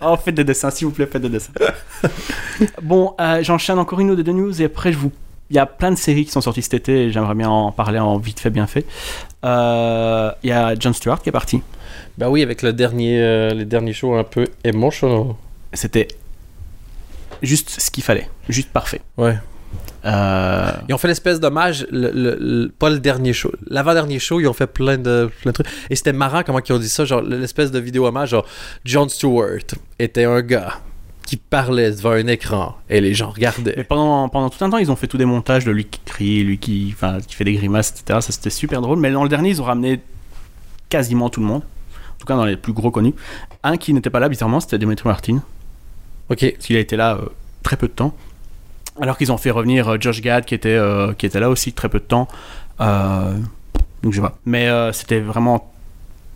[0.00, 1.52] Oh, faites des dessins, s'il vous plaît, faites des dessins.
[2.82, 5.12] bon, euh, j'enchaîne encore une ou deux news et après, je vous.
[5.50, 7.72] Il y a plein de séries qui sont sorties cet été et j'aimerais bien en
[7.72, 8.84] parler en vite fait, bien fait.
[9.44, 11.62] Euh, Il y a Jon Stewart qui est parti.
[12.18, 15.34] Ben oui, avec le dernier, euh, les derniers shows un peu émotionnels.
[15.72, 16.08] C'était
[17.42, 19.00] juste ce qu'il fallait, juste parfait.
[19.16, 19.36] Ouais.
[20.04, 24.40] Euh, Ils ont fait l'espèce d'hommage, le, le- le- pas le dernier show, l'avant-dernier show,
[24.40, 25.66] ils ont fait plein de, plein de trucs.
[25.90, 28.46] Et c'était marrant comment ils ont dit ça, genre l'espèce de vidéo hommage, genre
[28.84, 29.58] Jon Stewart
[29.98, 30.80] était un gars
[31.26, 33.84] qui parlait devant un écran et les gens Et regardaient.
[33.88, 36.42] pendant, pendant tout un temps, ils ont fait tous des montages de lui qui crie,
[36.44, 38.20] lui qui, enfin, qui fait des grimaces, etc.
[38.22, 38.98] Ça, c'était super drôle.
[38.98, 40.00] Mais dans le dernier, ils ont ramené
[40.88, 41.62] quasiment tout le monde.
[41.62, 43.12] En tout cas, dans les plus gros connus.
[43.62, 45.42] Un qui n'était pas là, bizarrement, c'était Dimitri Martin.
[46.30, 46.52] Ok.
[46.52, 47.26] Parce qu'il a été là euh,
[47.62, 48.14] très peu de temps.
[49.00, 51.72] Alors qu'ils ont fait revenir euh, Josh Gad, qui était, euh, qui était là aussi
[51.72, 52.28] très peu de temps.
[52.80, 54.38] Donc je sais pas.
[54.44, 55.72] Mais c'était vraiment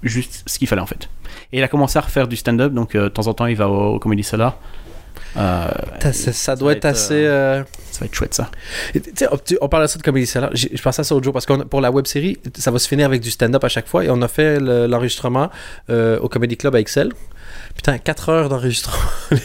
[0.03, 1.09] juste ce qu'il fallait en fait.
[1.53, 3.68] Et il a commencé à refaire du stand-up, donc de temps en temps, il va
[3.68, 4.57] au, au Comedy Cellar.
[5.36, 5.68] Euh,
[6.01, 7.14] Ça, ça- ça doit être être, assez.
[7.24, 8.51] euh, ça va être chouette ça.
[8.95, 9.28] Et tu sais,
[9.61, 10.51] on- parle de ça de Comedy Cellar.
[10.53, 12.78] J'ai- Je pensais à ça l'autre jour parce que pour la web série, ça va
[12.78, 14.05] se finir avec du stand-up à chaque fois.
[14.05, 15.51] Et on a fait le- l'enregistrement
[15.88, 17.12] euh, au Comedy Club à Excel.
[17.75, 18.97] Putain, 4 heures d'enregistrement.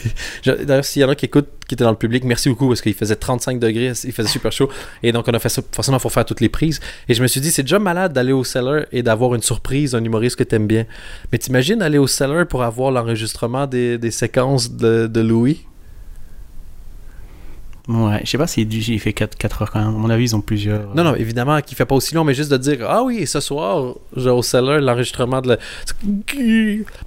[0.44, 2.80] D'ailleurs, s'il y en a qui écoutent, qui étaient dans le public, merci beaucoup parce
[2.80, 4.68] qu'il faisait 35 degrés, il faisait super chaud.
[5.02, 5.62] Et donc, on a fait ça.
[5.72, 6.80] Forcément, il faut faire toutes les prises.
[7.08, 9.94] Et je me suis dit, c'est déjà malade d'aller au cellar et d'avoir une surprise,
[9.94, 10.84] un humoriste que t'aimes bien.
[11.32, 15.67] Mais t'imagines aller au cellar pour avoir l'enregistrement des, séquences de Louis?
[17.88, 19.88] Ouais, je sais pas s'il il fait 4, 4 heures quand même.
[19.88, 20.94] À mon avis, ils ont plusieurs.
[20.94, 23.40] Non, non, évidemment, qu'il fait pas aussi long, mais juste de dire Ah oui, ce
[23.40, 25.56] soir, au cellar l'enregistrement de la.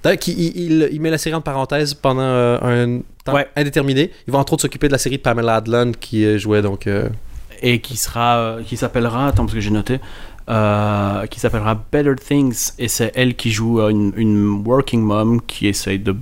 [0.02, 3.48] D'ailleurs, il, il, il met la série en parenthèse pendant euh, un temps Ouais.
[3.56, 4.10] indéterminé.
[4.26, 6.86] Il va entre autres s'occuper de la série de Pamela Adlon qui euh, jouait donc.
[6.86, 7.08] euh,
[7.62, 10.00] Et qui sera, euh, qui s'appellera, attends parce que j'ai noté,
[10.48, 12.72] euh, qui s'appellera Better Things.
[12.80, 16.16] Et c'est elle qui joue euh, une, une working mom qui essaye de,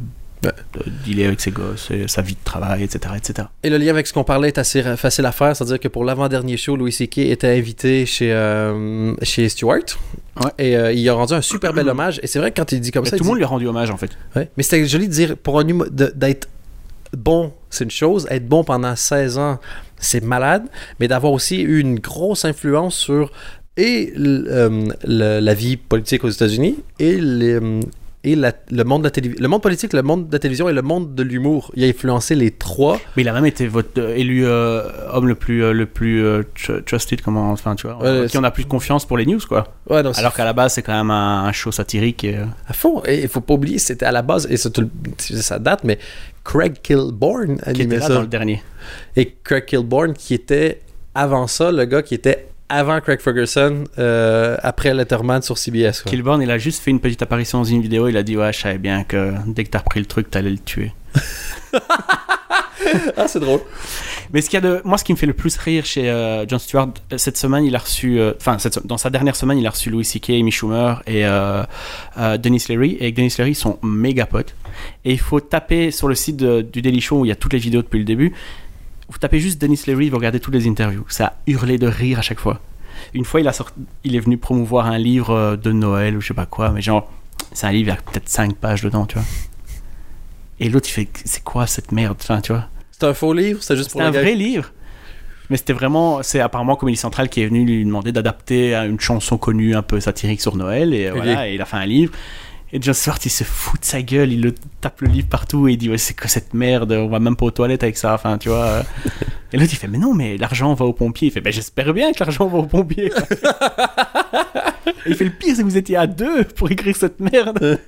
[0.45, 0.53] Ouais.
[0.75, 3.49] de dealer avec ses gosses, et sa vie de travail, etc., etc.
[3.63, 6.03] Et le lien avec ce qu'on parlait est assez facile à faire, c'est-à-dire que pour
[6.05, 7.19] l'avant-dernier show, Louis C.K.
[7.19, 9.83] était invité chez, euh, chez Stewart.
[10.43, 10.51] Ouais.
[10.59, 12.21] Et euh, il a rendu un super bel hommage.
[12.23, 13.45] Et c'est vrai que quand il dit comme Mais ça, tout il le monde lui
[13.45, 14.11] a rendu hommage en fait.
[14.35, 14.49] Ouais.
[14.57, 16.49] Mais c'était joli de dire, pour un humo- d'être
[17.17, 18.27] bon, c'est une chose.
[18.31, 19.59] Être bon pendant 16 ans,
[19.99, 20.63] c'est malade.
[21.01, 23.31] Mais d'avoir aussi eu une grosse influence sur
[23.77, 27.81] et l- euh, le- la vie politique aux États-Unis et, les, euh,
[28.23, 29.43] et la- le monde de la télévision.
[29.43, 31.71] Le monde politique, le monde de la télévision et le monde de l'humour.
[31.75, 33.01] Il a influencé les trois.
[33.17, 36.23] Mais il a même été vote- euh, élu euh, homme le plus, euh, le plus
[36.55, 39.41] tr- trusted, comment, enfin tu vois, Ouais, qui on a plus confiance pour les news
[39.49, 39.69] quoi.
[39.89, 42.25] Ouais, non, c'est Alors qu'à la base c'est quand même un, un show satirique.
[42.25, 42.37] Et,
[42.69, 43.03] à fond.
[43.07, 44.69] Et il faut pas oublier, c'était à la base, et ça,
[45.19, 45.99] ça date, mais
[46.45, 48.15] Craig Kilborn qui animait était là ça.
[48.15, 48.63] dans le dernier.
[49.17, 50.81] Et Craig Kilborn, qui était
[51.15, 56.03] avant ça, le gars qui était avant Craig Ferguson, euh, après Letterman sur CBS.
[56.03, 56.11] quoi.
[56.11, 58.09] Kilborn, il a juste fait une petite apparition dans une vidéo.
[58.09, 60.51] Il a dit Ouais, je savais bien que dès que t'as repris le truc, t'allais
[60.51, 60.93] le tuer.
[63.17, 63.61] ah, c'est drôle.
[64.33, 66.09] Mais ce qu'il y a de, moi, ce qui me fait le plus rire chez
[66.09, 69.35] euh, Jon Stewart, euh, cette semaine, il a reçu, euh, enfin, cette- dans sa dernière
[69.35, 71.63] semaine, il a reçu Louis C.K., Amy Schumer et euh,
[72.19, 72.97] euh, Dennis Leary.
[73.01, 74.55] Et Dennis Leary, ils sont méga potes.
[75.05, 77.37] Et il faut taper sur le site de- du Daily Show où il y a
[77.37, 78.33] toutes les vidéos depuis le début.
[79.11, 81.05] Vous tapez juste Dennis Leary, vous regardez toutes les interviews.
[81.09, 82.61] Ça a hurlé de rire à chaque fois.
[83.13, 86.21] Une fois, il, a sorti, il est venu promouvoir un livre euh, de Noël ou
[86.21, 87.11] je sais pas quoi, mais genre,
[87.53, 89.25] c'est un livre, il y a peut-être 5 pages dedans, tu vois.
[90.61, 92.67] Et l'autre, il fait, c'est quoi cette merde, enfin, tu vois?
[92.93, 94.21] C'est un faux livre, c'est juste pour C'était un gars.
[94.21, 94.71] vrai livre.
[95.49, 99.37] Mais c'était vraiment, c'est apparemment Comédie Centrale qui est venu lui demander d'adapter une chanson
[99.39, 101.17] connue un peu satirique sur Noël et Ok.
[101.17, 102.13] voilà, et il a fait un livre.
[102.73, 105.67] Et John Stewart, il se fout de sa gueule, il le tape le livre partout
[105.67, 107.97] et il dit ouais, c'est quoi cette merde, on va même pas aux toilettes avec
[107.97, 108.85] ça, enfin tu vois.
[109.53, 111.29] Et l'autre il fait mais non mais l'argent va aux pompiers.
[111.29, 113.13] Il fait ben j'espère bien que l'argent va aux pompiers.
[115.07, 117.81] il fait le pire c'est que vous étiez à deux pour écrire cette merde.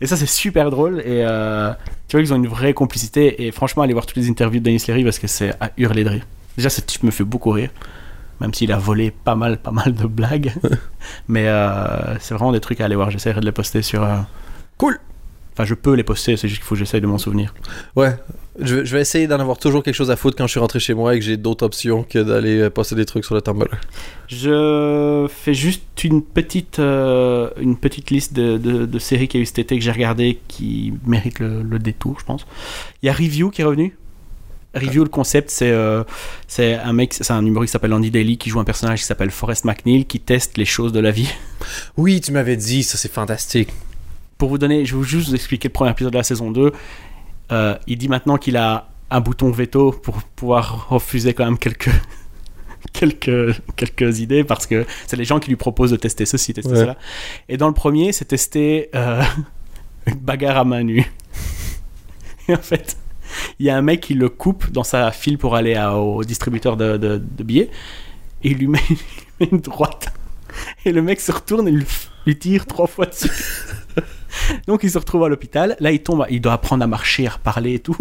[0.00, 1.72] Et ça c'est super drôle et euh,
[2.06, 4.64] tu vois qu'ils ont une vraie complicité et franchement allez voir toutes les interviews de
[4.64, 6.26] Dennis Leary parce que c'est à hurler de rire.
[6.56, 7.70] Déjà ce type me fait beaucoup rire.
[8.42, 10.52] Même s'il a volé pas mal, pas mal de blagues.
[11.28, 13.10] Mais euh, c'est vraiment des trucs à aller voir.
[13.10, 14.02] J'essaierai de les poster sur.
[14.02, 14.16] euh,
[14.76, 14.98] Cool.
[15.54, 17.54] Enfin, je peux les poster, c'est juste qu'il faut que j'essaye de m'en souvenir.
[17.94, 18.16] Ouais.
[18.58, 20.92] Je, vais- essayer d'en avoir toujours quelque chose à foutre quand je suis rentré chez
[20.94, 23.68] moi et que j'ai d'autres options que d'aller euh, poster des trucs sur le Tumblr.
[24.28, 29.42] Je fais juste une petite, euh, une petite liste de, de- de séries qu'il y
[29.42, 32.46] a eu cet été que j'ai regardé qui méritent le, le détour, je pense.
[33.02, 33.94] Il y a Review qui est revenu.
[34.74, 36.02] Review, le concept, c'est euh,
[36.48, 39.04] c'est un mec, c'est un humoriste qui s'appelle Andy Daly qui joue un personnage qui
[39.06, 41.30] s'appelle Forrest McNeil qui teste les choses de la vie.
[41.96, 43.68] Oui, tu m'avais dit, ça c'est fantastique.
[44.38, 46.72] Pour vous donner, je vais juste vous expliquer le premier épisode de la saison 2.
[47.52, 51.90] Euh, il dit maintenant qu'il a un bouton veto pour pouvoir refuser quand même quelques,
[52.94, 56.70] quelques, quelques idées parce que c'est les gens qui lui proposent de tester ceci, tester
[56.72, 56.78] Ouais.
[56.78, 56.96] cela.
[57.50, 59.22] Et dans le premier, c'est tester euh,
[60.06, 61.12] une bagarre à main nue.
[62.48, 62.96] Et en fait,
[63.62, 66.76] il y a un mec qui le coupe dans sa file pour aller au distributeur
[66.76, 67.70] de, billets
[68.42, 68.80] et il lui met,
[69.38, 70.12] une droite.
[70.84, 71.86] Et le mec se retourne et lui,
[72.26, 73.30] lui tire trois fois dessus.
[74.66, 75.76] Donc il se retrouve à l'hôpital.
[75.78, 77.96] Là, il tombe, il doit apprendre à marcher, à reparler et tout.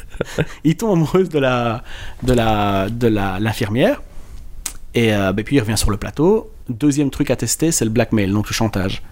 [0.62, 1.82] Il tombe amoureuse de la,
[2.22, 4.02] de la, de la, l'infirmière.
[4.94, 6.52] Et euh, bah, puis il revient sur le plateau.
[6.68, 9.02] Deuxième truc à tester, c'est le blackmail, donc le chantage.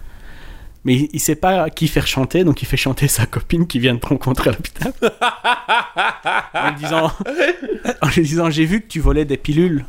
[0.83, 3.79] Mais il, il sait pas qui faire chanter, donc il fait chanter sa copine qui
[3.79, 4.93] vient de rencontrer à l'hôpital.
[6.53, 7.11] en lui disant,
[8.01, 9.85] en lui disant, j'ai vu que tu volais des pilules.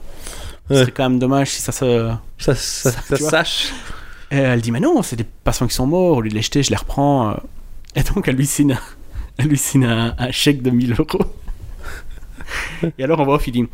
[0.69, 0.81] Ce Ouais.
[0.83, 3.73] serait quand même dommage si ça se, Ça, ça, sache.
[4.31, 6.43] et elle dit, mais non, c'est des patients qui sont morts, au lieu de les
[6.43, 7.31] jeter, je les reprends.
[7.31, 7.35] euh.
[7.97, 8.79] Et donc elle lui signe,
[9.39, 11.07] elle lui signe un, un chèque de 1000 euros.
[12.99, 13.65] Et alors on voit off, il dit,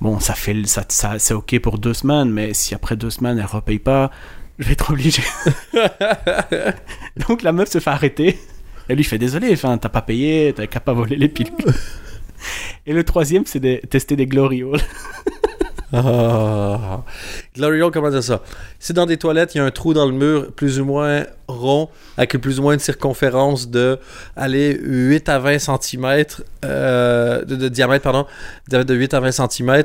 [0.00, 3.38] bon, ça fait, ça, ça, c'est ok pour deux semaines, mais si après deux semaines
[3.38, 4.10] elle repaye pas,
[4.58, 5.22] je vais être obligé.
[7.28, 8.38] donc la meuf se fait arrêter.
[8.88, 11.54] Elle lui fait, désolé, enfin, t'as pas payé, t'as qu'à pas voler les pilules.
[12.86, 14.80] Et le troisième, c'est de tester des glorioles.
[15.96, 17.04] Ah.
[17.54, 18.42] Glory Hole, comment dire ça?
[18.80, 21.24] C'est dans des toilettes, il y a un trou dans le mur plus ou moins
[21.46, 23.98] rond, avec plus ou moins une circonférence de
[24.34, 26.24] aller 8 à 20 cm
[26.62, 28.26] de, de diamètre, pardon,
[28.68, 29.84] de 8 à 20 cm.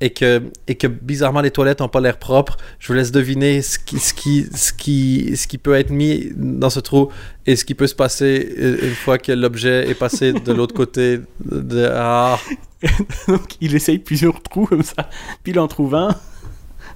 [0.00, 2.56] Et que, et que bizarrement les toilettes n'ont pas l'air propres.
[2.78, 6.30] Je vous laisse deviner ce qui, ce, qui, ce, qui, ce qui peut être mis
[6.34, 7.10] dans ce trou
[7.46, 10.74] et ce qui peut se passer euh, une fois que l'objet est passé de l'autre
[10.74, 11.20] côté.
[11.44, 12.38] De, ah.
[13.28, 15.08] Donc il essaye plusieurs trous comme ça,
[15.42, 16.14] puis il en trouve un.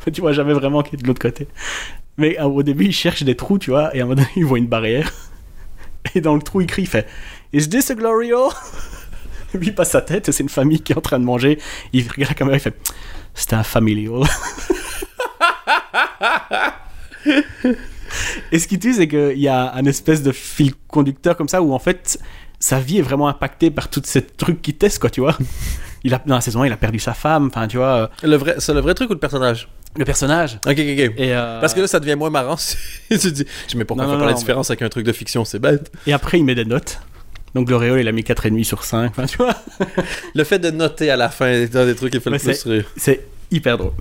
[0.13, 1.49] tu vois jamais vraiment qui est de l'autre côté.
[2.17, 4.29] Mais euh, au début, il cherche des trous, tu vois, et à un moment donné,
[4.37, 5.13] il voit une barrière.
[6.15, 7.07] Et dans le trou, il crie, il fait
[7.53, 8.33] Is this a glory
[9.63, 11.59] il passe sa tête, c'est une famille qui est en train de manger.
[11.93, 12.77] Il regarde la caméra, il fait
[13.35, 14.27] C'est un family hole.
[18.53, 21.63] et ce qui tue, c'est qu'il y a un espèce de fil conducteur comme ça
[21.63, 22.19] où en fait
[22.61, 25.37] sa vie est vraiment impactée par tous ces trucs qu'il teste, quoi, tu vois.
[26.05, 28.27] Il a, dans la saison 1, il a perdu sa femme, enfin, tu vois, euh,
[28.27, 29.69] Le vrai, c'est le vrai truc ou le personnage?
[29.97, 30.55] le personnage.
[30.67, 30.79] Ok, ok, ok.
[30.79, 32.57] Et, euh, Parce que là, ça devient moins marrant.
[32.59, 32.77] si
[33.19, 35.13] tu dis, je mais pourquoi Non, faire non, pas la différence avec un truc de
[35.13, 35.91] fiction C'est bête.
[36.07, 37.01] et après, il met des notes.
[37.55, 39.55] Donc, l'Oréal, il a mis 4,5 sur 5, enfin, tu vois.
[40.35, 42.53] Le fait de noter à la fin est un des trucs qui fait le Mais
[42.55, 42.85] plus rire.
[42.97, 43.93] C'est hyper drôle.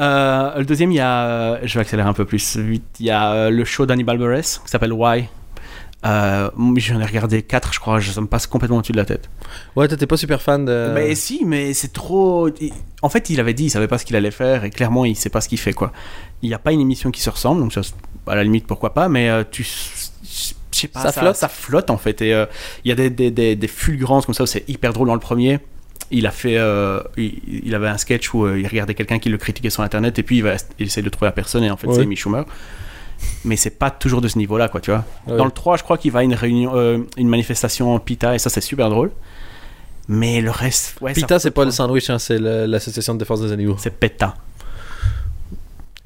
[0.00, 1.64] Euh, le deuxième, il y a.
[1.64, 2.84] Je vais accélérer un peu plus vite.
[3.00, 5.28] Il y a euh, le show d'Hannibal Buress qui s'appelle Why.
[6.04, 8.00] Euh, J'en ai regardé 4, je crois.
[8.00, 9.30] Ça me passe complètement au-dessus de la tête.
[9.74, 10.92] Ouais, t'étais pas super fan de.
[10.94, 12.50] Mais si, mais c'est trop.
[13.02, 15.16] En fait, il avait dit, il savait pas ce qu'il allait faire et clairement, il
[15.16, 15.92] sait pas ce qu'il fait quoi.
[16.42, 17.80] Il n'y a pas une émission qui se ressemble, donc ça,
[18.26, 19.66] à la limite, pourquoi pas, mais tu.
[20.76, 21.36] Je sais pas, Ça ça, flotte.
[21.36, 22.20] ça flotte en fait.
[22.22, 22.46] Et euh,
[22.84, 25.14] il y a des, des, des, des fulgurances comme ça où c'est hyper drôle dans
[25.14, 25.58] le premier.
[26.10, 29.28] Il a fait, euh, il, il avait un sketch où euh, il regardait quelqu'un qui
[29.28, 31.70] le critiquait sur internet et puis il va il essaie de trouver la personne et
[31.70, 31.94] en fait Ouais.
[31.94, 32.44] c'est Amy Schumer.
[33.44, 35.04] Mais c'est pas toujours de ce niveau là quoi, tu vois.
[35.26, 35.36] Ouais.
[35.36, 38.34] Dans le 3, je crois qu'il va à une réunion, euh, une manifestation en PITA
[38.34, 39.10] et ça c'est super drôle.
[40.08, 43.50] Mais le reste, ouais, PETA, c'est pas le sandwich, hein, c'est l'association de défense des
[43.50, 43.74] animaux.
[43.78, 44.36] C'est PETA.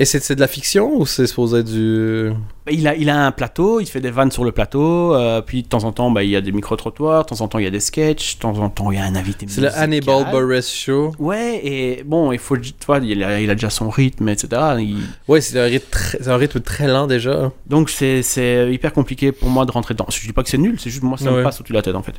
[0.01, 2.32] Et c'est de la fiction ou c'est supposé être du.
[2.70, 5.62] Il a, il a un plateau, il fait des vannes sur le plateau, euh, puis
[5.62, 7.64] de temps en temps, bah, il y a des micro-trottoirs, de temps en temps, il
[7.64, 9.68] y a des sketchs, de temps en temps, il y a un invité C'est le.
[9.76, 11.12] Hannibal Buress Show.
[11.18, 14.48] Ouais, et bon, il faut, tu vois, il a, il a déjà son rythme, etc.
[14.78, 14.96] Il-
[15.28, 17.53] Ouais, c'est un, rythme très- c'est un rythme très lent déjà.
[17.66, 20.07] Donc c'est c'est hyper compliqué pour moi de rentrer dedans.
[20.09, 21.38] Je dis pas que c'est nul, c'est juste moi ça Ouais.
[21.40, 22.14] me passe au-dessus de la tête en fait.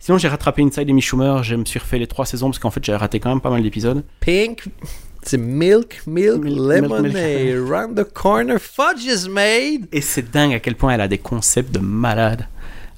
[0.00, 2.72] Sinon j'ai rattrapé Inside Amy Schumer, je me suis refait les trois saisons parce qu'en
[2.72, 4.02] fait j'ai raté quand même pas mal d'épisodes.
[4.18, 4.64] Pink.
[5.22, 7.12] C'est milk, milk, Milk, lemonade.
[7.12, 9.86] milk, Round the corner, fudge is made.
[9.92, 12.46] Et c'est dingue à quel point elle a des concepts de malade.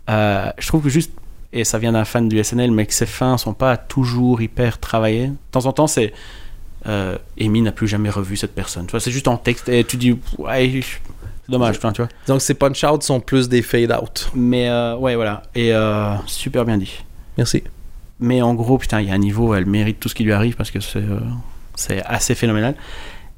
[0.08, 1.12] Euh, je trouve que juste,
[1.52, 4.78] et ça vient d'un fan du SNL, mais que ses fins sont pas toujours hyper
[4.78, 5.28] travaillées.
[5.28, 6.12] De temps en temps c'est...
[6.86, 8.84] Euh, Amy n'a plus jamais revu cette personne.
[8.86, 10.82] Tu vois, c'est juste en texte et tu dis, ouais,
[11.46, 12.08] c'est dommage, tu vois.
[12.26, 14.30] Donc ces punch-outs sont plus des fade-out.
[14.34, 15.42] Mais euh, ouais, voilà.
[15.54, 17.04] Et euh, super bien dit.
[17.36, 17.62] Merci.
[18.20, 20.32] Mais en gros, putain, il y a un niveau, elle mérite tout ce qui lui
[20.32, 21.20] arrive parce que c'est euh,
[21.74, 22.74] c'est assez phénoménal.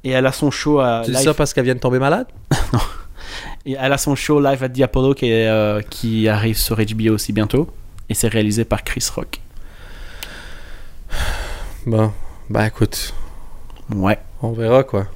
[0.05, 2.27] Et elle a son show à Tu dis ça parce qu'elle vient de tomber malade?
[3.67, 7.15] et elle a son show live the Apollo qui, est, euh, qui arrive sur HBO
[7.15, 7.69] aussi bientôt.
[8.09, 9.41] Et c'est réalisé par Chris Rock.
[11.87, 12.13] Bon,
[12.51, 13.15] bah écoute,
[13.95, 14.19] Ouais.
[14.43, 15.07] on verra quoi.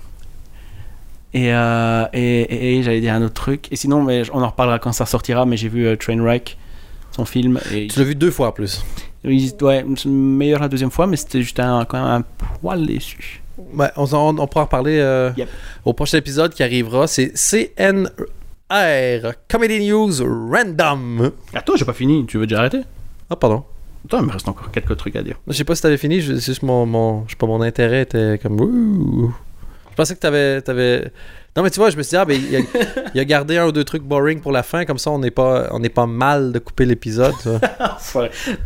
[1.35, 3.67] Et, euh, et, et- et j'allais dire un autre truc.
[3.73, 5.47] Et sinon, mais on en reparlera quand ça sortira.
[5.47, 6.59] Mais j'ai vu euh, Trainwreck,
[7.13, 7.61] son film.
[7.73, 8.85] Et Tu l'as vu deux fois en plus.
[9.25, 12.23] Il- ouais, c'est meilleur la deuxième fois, mais c'était juste un, quand même un
[12.61, 13.43] poil déçu.
[13.75, 15.49] Ouais, on, on, on pourra en reparler euh, Yep.
[15.85, 17.07] au prochain épisode qui arrivera.
[17.07, 20.13] C'est CNR, Comedy News
[20.51, 21.31] Random.
[21.55, 22.25] Attends, j'ai pas fini.
[22.27, 22.81] Tu veux déjà arrêter?
[23.29, 23.65] Ah, pardon.
[24.07, 25.37] Attends, il me reste encore quelques trucs à dire.
[25.47, 28.03] Je sais pas si t'avais fini, c'est juste mon, mon, je sais pas, mon intérêt
[28.03, 28.59] était comme.
[28.61, 29.35] Ouh.
[29.91, 31.13] Je pensais que t'avais, t'avais.
[31.57, 32.61] Non, mais tu vois, je me suis dit, ah, ben, il a,
[33.13, 35.33] il a gardé un ou deux trucs boring pour la fin, comme ça on n'est
[35.33, 37.35] pas, on pas mal de couper l'épisode.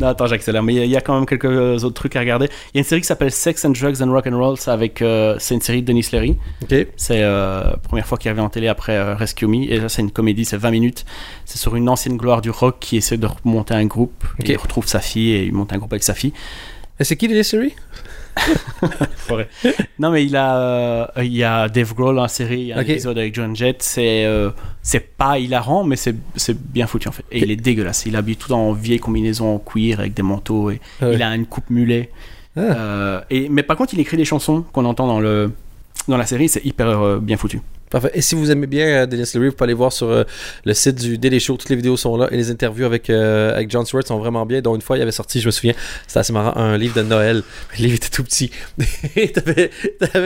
[0.00, 0.62] Non, attends, j'accélère.
[0.62, 2.46] Mais il y a- il y, a quand même quelques euh, autres trucs à regarder.
[2.72, 4.56] Il y a une série qui s'appelle Sex and Drugs and Rock and Roll.
[4.58, 6.36] C'est avec, euh, c'est une série de Denis Leary.
[6.62, 6.86] ok.
[6.96, 9.64] C'est euh, la première fois qu'il avait en télé après euh, Rescue Me.
[9.70, 11.04] Et là, c'est une comédie, c'est 20 minutes.
[11.44, 14.24] C'est sur une ancienne gloire du rock qui essaie de remonter un groupe.
[14.38, 14.48] Ok.
[14.48, 16.32] Il retrouve sa fille et il monte un groupe avec sa fille.
[17.00, 17.74] Et c'est qui les séries
[19.98, 22.78] Non, mais il a, euh, il y a Dave Grohl en série, il y a
[22.78, 23.82] un épisode avec John Jett.
[23.82, 24.50] C'est, euh,
[24.82, 27.24] c'est pas hilarant, mais c'est, c'est bien foutu en fait.
[27.30, 28.06] Et il est dégueulasse.
[28.06, 30.70] Il habille tout en vieille combinaison en cuir avec des manteaux.
[30.70, 31.14] Et Ouais.
[31.14, 32.10] Il a une coupe mulet.
[32.56, 32.60] Ah.
[32.60, 35.52] Euh, et, mais par contre, il écrit des chansons qu'on entend dans, le,
[36.08, 36.48] dans la série.
[36.48, 37.60] C'est hyper euh, bien foutu.
[38.14, 40.24] Et si vous aimez bien euh, Dennis Leary, vous pouvez aller voir sur euh,
[40.64, 41.56] le site du Daily Show.
[41.56, 44.44] Toutes les vidéos sont là et les interviews avec, euh, avec John Stewart sont vraiment
[44.46, 44.60] bien.
[44.60, 45.74] Dont une fois, il avait sorti, je me souviens,
[46.06, 47.42] c'était assez marrant, un livre de Noël.
[47.78, 48.50] Le livre était tout petit.
[49.16, 49.70] Et t'avais,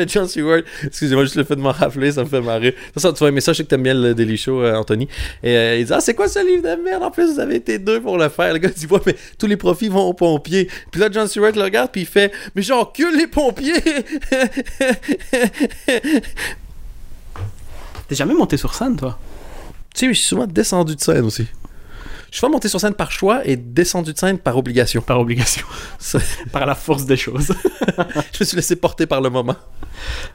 [0.06, 0.62] John Stewart.
[0.84, 2.74] Excusez-moi, juste le fait de m'en rappeler, ça me fait marrer.
[2.96, 3.52] Ça, tu vas aimer ça.
[3.52, 5.06] Je sais que t'aimes bien le Daily Show, Anthony.
[5.42, 7.02] Et euh, il dit Ah, c'est quoi ce livre de merde?
[7.02, 8.52] En plus, vous avez été deux pour le faire.
[8.52, 10.68] Le gars dit Ouais, mais tous les profits vont aux pompiers.
[10.90, 13.74] Puis là, John Stewart le regarde, puis il fait Mais j'encule les pompiers
[18.08, 19.18] T'es jamais monté sur scène, toi?
[19.94, 21.44] Tu sais, mais je suis souvent descendu de scène aussi.
[21.44, 25.00] Je suis souvent monté sur scène par choix et descendu de scène par obligation.
[25.00, 25.66] Par obligation.
[26.52, 27.54] Par la force des choses.
[28.32, 29.56] je me suis laissé porter par le moment.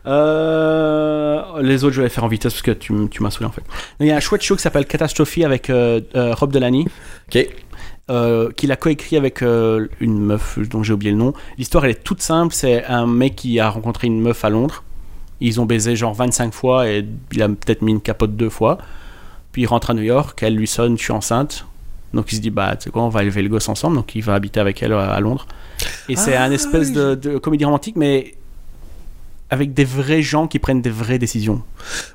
[0.05, 3.51] Euh, les autres, je vais les faire en vitesse parce que tu, m'as saoulé en
[3.51, 3.63] fait.
[3.99, 6.85] Il y a un chouette show qui s'appelle Catastrophe avec euh, euh, Rob Delaney.
[7.27, 7.47] Ok.
[8.09, 11.33] euh, qu'il a coécrit avec euh, une meuf dont j'ai oublié le nom.
[11.57, 14.83] L'histoire elle est toute simple, c'est un mec qui a rencontré une meuf à Londres.
[15.43, 18.77] Ils ont baisé genre 25 fois et il a peut-être mis une capote deux fois.
[19.51, 21.65] Puis il rentre à New York, elle lui sonne, je suis enceinte.
[22.13, 23.95] Donc il se dit bah tu sais quoi, on va élever le gosse ensemble.
[23.97, 25.45] Donc il va habiter avec elle à à Londres.
[26.09, 26.93] Et c'est Ah, un espèce oui.
[26.95, 28.35] de, de comédie romantique mais
[29.53, 31.61] avec des vrais gens qui prennent des vraies décisions.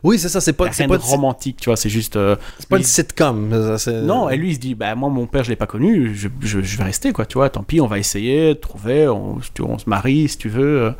[0.02, 2.76] Oui, c'est ça, c'est pas, c'est pas, romantique, tu vois, c'est juste euh, c'est pas
[2.76, 3.76] une il- sitcom.
[3.78, 6.14] c'est- non, et lui il se dit bah moi mon père je l'ai pas connu,
[6.14, 9.40] je, je- je vais rester quoi, tu vois, tant pis, on va essayer trouver, on,
[9.40, 10.82] se marie si tu veux.
[10.82, 10.90] euh.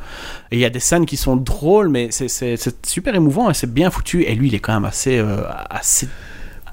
[0.50, 2.28] Et il y a des scènes qui sont drôles, mais c'est-
[2.86, 4.22] super émouvant et c'est bien foutu.
[4.24, 6.08] Et lui il est quand même assez, euh, assez,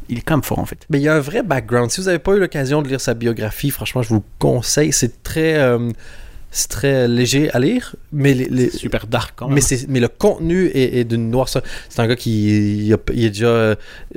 [0.09, 0.85] il est quand même fort en fait.
[0.89, 1.89] Mais il y a un vrai background.
[1.91, 4.91] Si vous n'avez pas eu l'occasion de lire sa biographie, franchement, je vous le conseille.
[4.93, 5.89] C'est très, euh,
[6.55, 9.55] c'est très léger à lire, mais les, les- Super dark quand même.
[9.55, 11.61] mais, c'est, mais le contenu est, est d'une noirceur.
[11.89, 13.75] C'est un gars qui il a- il est déjà euh,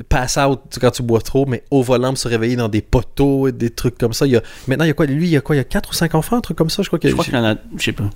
[0.09, 3.53] pass out quand tu bois trop, mais au volant se réveiller dans des poteaux et
[3.53, 4.27] des trucs comme ça.
[4.27, 5.07] Il a, maintenant, il y a quoi?
[5.07, 5.57] Lui, il y a quoi?
[5.57, 6.99] Il y a 4 ou 5 enfants, un truc comme ça, je crois.
[6.99, 8.09] qu'il y je crois qu'il en a, je sais pas.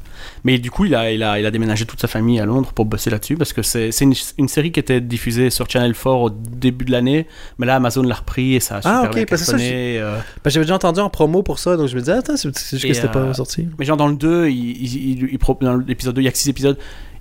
[0.44, 2.72] Mais du coup, il a, il, a, il a déménagé toute sa famille à Londres
[2.74, 5.92] pour bosser là-dessus parce que c'est c'est une, une série qui était diffusée sur Channel
[5.94, 7.26] 4 au début de l'année,
[7.58, 9.52] mais là Amazon l'a repris et ça a super Ah, ok, bien parce que ça,
[9.52, 10.16] cartonné, euh.
[10.44, 12.76] Ben, j'avais déjà entendu en promo pour ça, donc je me disais, attends, c'est, c'est
[12.76, 13.66] juste Et, que c'était pas euh, sorti.
[13.78, 16.48] Mais genre dans le 2, il, il, dans l'épisode 2, il y a que 6
[16.48, 16.78] épisodes,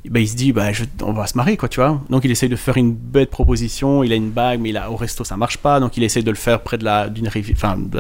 [0.10, 2.02] bah, il se dit, bah, je- on va se marier, quoi, tu vois.
[2.10, 4.90] Donc il essaye de faire une bête proposition, il a une bague, mais il a,
[4.92, 7.28] au resto ça marche pas, donc il essaye de le faire près de la, d'une
[7.28, 8.00] rivière, enfin, je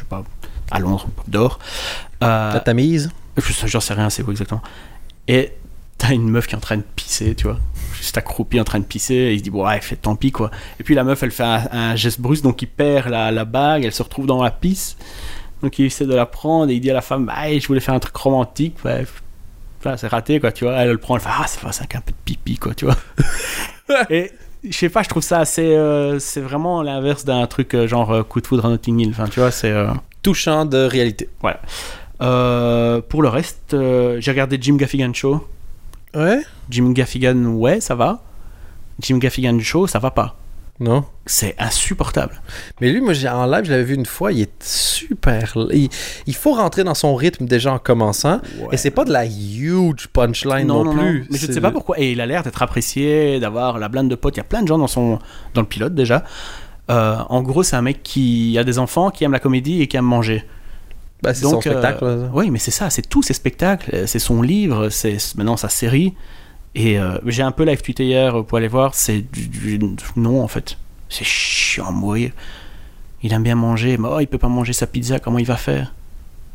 [0.00, 0.24] sais pas,
[0.70, 1.58] à Londres, d'Or.
[2.22, 3.10] Euh, tamise.
[3.36, 4.62] je- J'en sais rien, c'est où exactement.
[5.28, 5.52] Et
[5.98, 7.58] t'as une meuf qui est en train de pisser, tu vois.
[7.94, 10.32] Juste accroupie en train de pisser, et il se dit, bon, ouais, fait tant pis,
[10.32, 10.50] quoi.
[10.80, 13.44] Et puis la meuf, elle fait un, un geste brusque, donc il perd la, la
[13.44, 14.96] bague, elle se retrouve dans la pisse.
[15.64, 17.80] Donc il essaie de la prendre, et il dit à la femme, bah, je voulais
[17.80, 19.06] faire un truc romantique, ouais,
[19.82, 20.74] voilà, c'est raté, quoi, tu vois.
[20.74, 22.84] Elle, elle le prend, elle fait, ah, c'est c'est un peu de pipi, quoi, tu
[22.84, 22.96] vois.
[24.10, 24.30] et
[24.62, 25.74] je sais pas, je trouve ça assez.
[25.74, 29.10] euh, c'est vraiment l'inverse d'un truc euh, genre euh, coup de foudre à Notting Hill.
[29.10, 29.74] Enfin, tu vois, c'est.
[30.22, 31.28] Touchant de réalité.
[32.20, 35.46] euh, pour le reste, j'ai regardé Jim Gaffigan Show.
[36.14, 36.40] Ouais?
[36.70, 38.22] Jim Gaffigan, ouais, ça va.
[39.00, 40.36] Jim Gaffigan Show, ça va pas.
[40.80, 41.04] Non?
[41.24, 42.42] C'est insupportable.
[42.80, 45.56] Mais lui, moi, en live, je l'avais vu une fois, il est super.
[45.72, 45.88] Il,
[46.26, 48.40] il faut rentrer dans son rythme déjà en commençant.
[48.72, 51.26] Et c'est pas de la huge punchline non, plus.
[51.30, 51.98] Mais je ne sais pas pourquoi.
[52.00, 54.36] Et il a l'air d'être apprécié, d'avoir la blinde de potes.
[54.36, 55.20] Il y a plein de gens dans, son,
[55.54, 56.24] dans le pilote déjà.
[56.90, 59.86] Euh, en gros, c'est un mec qui a des enfants, qui aime la comédie et
[59.86, 60.44] qui aime manger.
[61.22, 62.30] Ben, c'est son Donc, euh, spectacle.
[62.34, 66.14] Oui, mais c'est ça, c'est tous ses spectacles, c'est son livre, c'est maintenant sa série.
[66.74, 69.46] Et euh, j'ai un peu live tweeté hier euh, pour aller voir, c'est du,
[69.78, 69.80] du-
[70.16, 70.76] non en fait.
[71.08, 72.32] C'est chiant à mourir.
[73.22, 75.56] Il aime bien manger, mais oh, il peut pas manger sa pizza, comment il va
[75.56, 75.94] faire?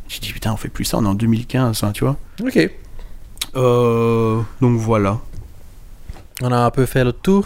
[0.07, 2.17] J'ai dit putain, on fait plus ça, on est en 2015, hein, tu vois.
[2.43, 2.70] Ok.
[3.55, 5.20] Euh, donc voilà.
[6.41, 7.45] On a un peu fait le tour.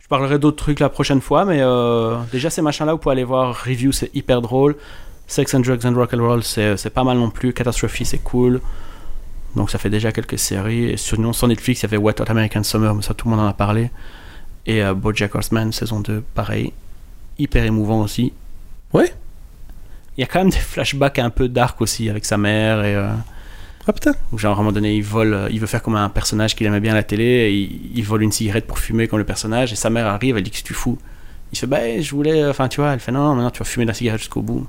[0.00, 3.24] Je parlerai d'autres trucs la prochaine fois, mais euh, déjà ces machins-là, vous pouvez aller
[3.24, 3.54] voir.
[3.64, 4.76] Review, c'est hyper drôle.
[5.26, 7.52] Sex and Drugs and Rock'n'Roll, c'est c'est pas mal non plus.
[7.52, 8.60] Catastrophe, c'est cool.
[9.58, 10.84] Donc ça fait déjà quelques séries.
[10.84, 13.28] Et sur, non, sur Netflix, il y avait Wet Hot American Summer, mais ça tout
[13.28, 13.90] le monde en a parlé.
[14.66, 16.72] Et euh, BoJack Horseman, saison 2, pareil.
[17.38, 18.32] Hyper émouvant aussi.
[18.92, 19.12] Ouais.
[20.16, 22.94] Il y a quand même des flashbacks un peu dark aussi avec sa mère et...
[22.94, 23.10] euh,
[23.88, 24.14] Ah putain.
[24.32, 26.54] où genre à un moment donné il vole, euh, il veut faire comme un personnage
[26.54, 29.18] qu'il aimait bien à la télé, et il, il vole une cigarette pour fumer comme
[29.18, 30.98] le personnage, et sa mère arrive, elle dit que tu fous.
[31.52, 33.64] Il fait bah je voulais, enfin tu vois, elle fait non, non maintenant tu vas
[33.64, 34.66] fumer la cigarette jusqu'au bout.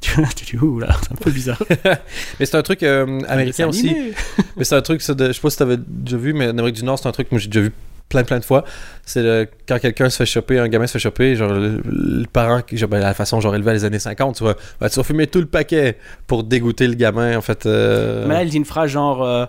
[0.10, 1.62] Tu vois, tu dis ouh là, c'est un peu bizarre.
[2.40, 3.94] Mais c'est un truc euh, américain C'est aussi.
[4.56, 6.50] Mais c'est un truc, ça, de, je sais pas si t'avais déjà vu, mais en
[6.50, 7.72] Amérique du Nord, c'est un truc que j'ai déjà vu
[8.08, 8.64] plein plein de fois.
[9.04, 12.60] C'est quand quelqu'un se fait choper, un gamin se fait choper, genre le, le parent,
[12.72, 15.02] genre, ben, la façon genre élevé à les années 50, tu vois, ben, tu vas
[15.04, 17.66] fumer tout le paquet pour dégoûter le gamin, en fait.
[17.66, 19.44] euh, Mais là elle dit une phrase genre euh,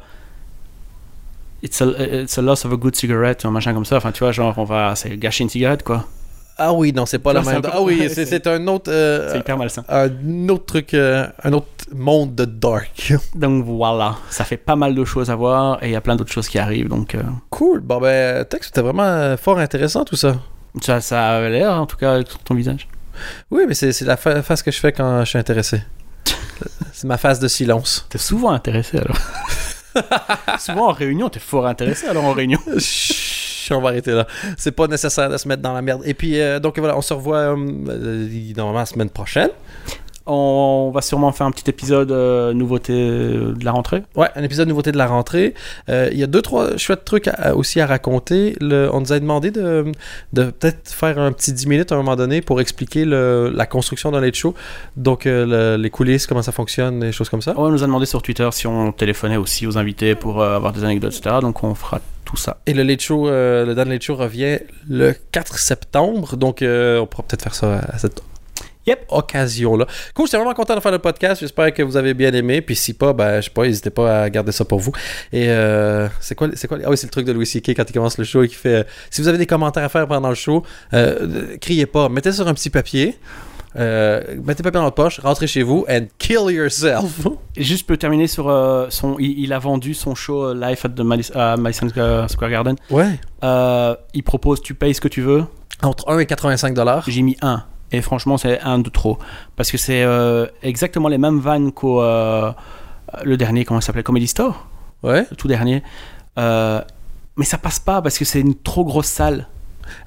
[1.63, 1.85] It's a,
[2.23, 3.97] it's a loss of a good cigarette, ou un machin comme ça.
[3.97, 6.07] Enfin, tu vois, genre, on va c'est gâcher une cigarette, quoi.
[6.63, 7.61] Ah oui, non, c'est pas la même.
[7.61, 8.91] peu- Ah oui, c'est un autre.
[8.91, 9.83] euh, C'est hyper malsain.
[9.89, 13.13] un autre truc, euh, un autre monde de dark.
[13.35, 16.15] Donc voilà, ça fait pas mal de choses à voir, et il y a plein
[16.15, 17.79] d'autres choses qui arrivent, donc euh, Cool.
[17.81, 20.35] Bon ben, texte, c'était vraiment fort intéressant tout ça.
[20.81, 22.87] ça, ça a l'air, en tout cas, sur ton visage.
[23.49, 25.81] Oui, mais c'est c'est la fa- face que je fais quand je suis intéressé.
[26.93, 28.05] c'est ma face de silence.
[28.09, 29.17] T'es souvent intéressé alors.
[30.59, 32.59] souvent en réunion, t'es fort intéressé alors en réunion.
[33.71, 34.27] On va arrêter là.
[34.57, 36.01] C'est pas nécessaire de se mettre dans la merde.
[36.05, 37.55] Et puis, euh, donc voilà, on se revoit euh,
[37.89, 39.49] euh, normalement la semaine prochaine.
[40.27, 44.03] On va sûrement faire un petit épisode euh, nouveauté de la rentrée.
[44.15, 45.55] Ouais, un épisode nouveauté de la rentrée.
[45.89, 48.55] Euh, Il y a deux, trois chouettes trucs à- à- aussi à raconter.
[48.61, 49.91] Le- on nous a demandé de,
[50.33, 53.65] de peut-être faire un petit 10 minutes à un moment donné pour expliquer le- la
[53.65, 54.53] construction d'un late show.
[54.95, 57.55] Donc, euh, le- les coulisses, comment ça fonctionne, des choses comme ça.
[57.57, 60.83] On nous a demandé sur Twitter si on téléphonait aussi aux invités pour avoir des
[60.83, 61.37] anecdotes, etc.
[61.41, 61.99] Donc on fera
[62.65, 64.59] Et le late show, euh, le Dan Late Show revient
[64.89, 66.37] le 4 septembre.
[66.37, 68.21] Donc, euh, on pourra peut-être faire ça à cette
[68.87, 69.05] Yep.
[69.09, 69.85] occasion-là.
[70.15, 71.41] Cool, j'étais vraiment content de faire le podcast.
[71.41, 72.61] J'espère que vous avez bien aimé.
[72.61, 74.91] Puis si pas, ben, je sais pas, n'hésitez pas à garder ça pour vous.
[75.31, 77.75] Et euh, c'est quoi, quoi Ah oui, c'est le truc de Louis C.K.
[77.75, 80.07] quand il commence le show et qui fait Si vous avez des commentaires à faire
[80.07, 80.63] pendant le show,
[81.61, 82.09] criez pas.
[82.09, 83.17] Mettez sur un petit papier.
[83.77, 87.27] Euh, mettez papier dans votre poche, rentrez chez vous and kill yourself.
[87.55, 90.89] Juste pour terminer sur euh, son, il, il a vendu son show euh, live at
[90.89, 91.87] the Madison
[92.27, 92.75] Square Garden.
[92.89, 93.19] Ouais.
[93.43, 95.45] Euh, il propose tu payes ce que tu veux.
[95.83, 97.05] Entre 1 et 85 dollars.
[97.07, 97.63] J'ai mis un.
[97.91, 99.17] Et franchement, c'est un de trop.
[99.55, 102.51] Parce que c'est euh, exactement les mêmes vannes qu'au euh,
[103.23, 104.67] le dernier, comment ça s'appelait Comedy Store
[105.03, 105.25] Ouais.
[105.29, 105.83] Le tout dernier.
[106.37, 106.81] Euh,
[107.35, 109.47] mais ça passe pas parce que c'est une trop grosse salle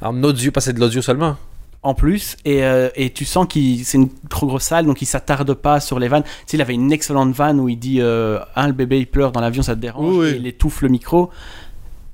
[0.00, 1.36] En audio, parce que c'est de l'audio seulement.
[1.84, 2.36] En plus.
[2.44, 5.78] Et, euh, et tu sens que c'est une trop grosse salle, donc il s'attarde pas
[5.80, 6.22] sur les vannes.
[6.24, 9.06] Tu sais, il avait une excellente vanne où il dit euh, Ah, le bébé il
[9.06, 10.04] pleure dans l'avion, ça te dérange.
[10.16, 10.28] Oui, oui.
[10.30, 11.30] Et il étouffe le micro.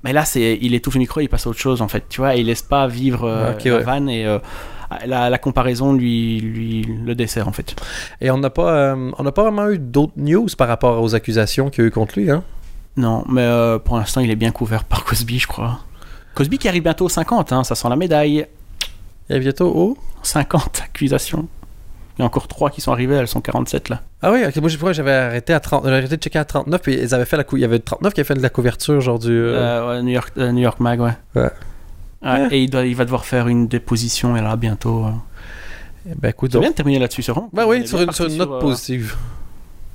[0.04, 2.04] Mais là, c'est, il étouffe le micro, il passe à autre chose en fait.
[2.08, 3.82] Tu vois, il laisse pas vivre euh, Ok, la ouais.
[3.82, 4.26] vanne et.
[4.26, 4.38] euh,
[5.06, 7.76] la, la comparaison lui, lui le dessert en fait.
[8.20, 11.14] Et on n'a pas, euh, on n'a pas vraiment eu d'autres news par rapport aux
[11.14, 12.42] accusations qu'il y a eu contre lui, hein?
[12.96, 15.78] Non, mais euh, pour l'instant, il est bien couvert par Cosby, je crois.
[16.34, 18.46] Cosby qui arrive bientôt aux 50, hein, ça sent la médaille.
[19.30, 19.96] Et bientôt au.
[20.22, 21.48] 50 accusations.
[22.18, 24.02] Il y a encore 3 qui sont arrivées, elles sont 47 là.
[24.20, 26.94] Ah oui, ok, moi j'avais arrêté à 30, j'avais arrêté de checker à 39, puis
[26.94, 27.56] ils avaient fait la cou...
[27.56, 29.30] il y avait 39 qui avaient fait de la couverture, genre du.
[29.30, 31.12] euh, Euh, ouais, New, York, euh, New York Mag, ouais.
[31.34, 32.48] Ouais.
[32.50, 35.06] Et il, doit, il va devoir faire une déposition, et là, bientôt.
[36.06, 36.60] Eh Ben écoute, donc.
[36.60, 39.16] bien de terminer là-dessus, sur On oui, sur une, sur parti une note positive.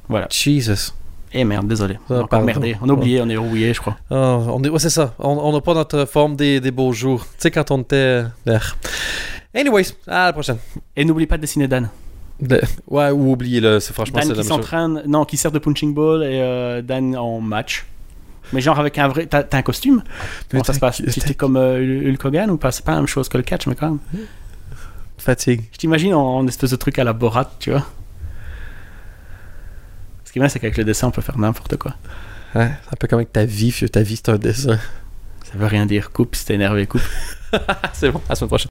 [0.10, 0.28] Voilà.
[0.32, 0.94] Jesus.
[1.34, 2.00] Eh merde, désolé.
[2.10, 2.78] On a merdé.
[2.82, 3.98] On a oublié, on est rouillé, je crois.
[4.10, 5.14] Ah, on est, ouais, c'est ça.
[5.20, 7.26] On on n'a pas notre forme des, des beaux jours.
[7.26, 8.24] Tu sais, quand on était.
[9.56, 10.58] Anyways, à la prochaine.
[10.96, 11.90] Et n'oublie pas de dessiner Dan.
[12.42, 13.80] De- Ouais, ou oubliez-le.
[13.80, 17.40] C'est franchement Dan qui s'entraîne, non, qui sert de punching ball et euh, Dan en
[17.40, 17.86] match.
[18.54, 19.26] Mais genre avec un vrai.
[19.26, 20.04] T'as un costume?
[20.52, 21.02] Comment ça se passe?
[21.02, 22.72] Tu es comme euh, Hulk Hogan ou pas?
[22.72, 24.00] C'est pas la même chose que le catch, mais quand même.
[25.18, 25.64] Fatigue.
[25.72, 27.86] Je t'imagine en, en espèce de truc à la Borat, tu vois.
[30.26, 31.96] Ce qui est bien, c'est qu'avec le dessin, on peut faire n'importe quoi.
[32.54, 33.74] Ouais, c'est un peu comme avec ta vie.
[33.92, 34.78] Ta vie, c'est un dessin.
[35.44, 36.12] Ça veut rien dire.
[36.12, 37.02] Coupe, si t'es énervé, coupe.
[37.94, 38.64] c'est bon, à la semaine prochaine.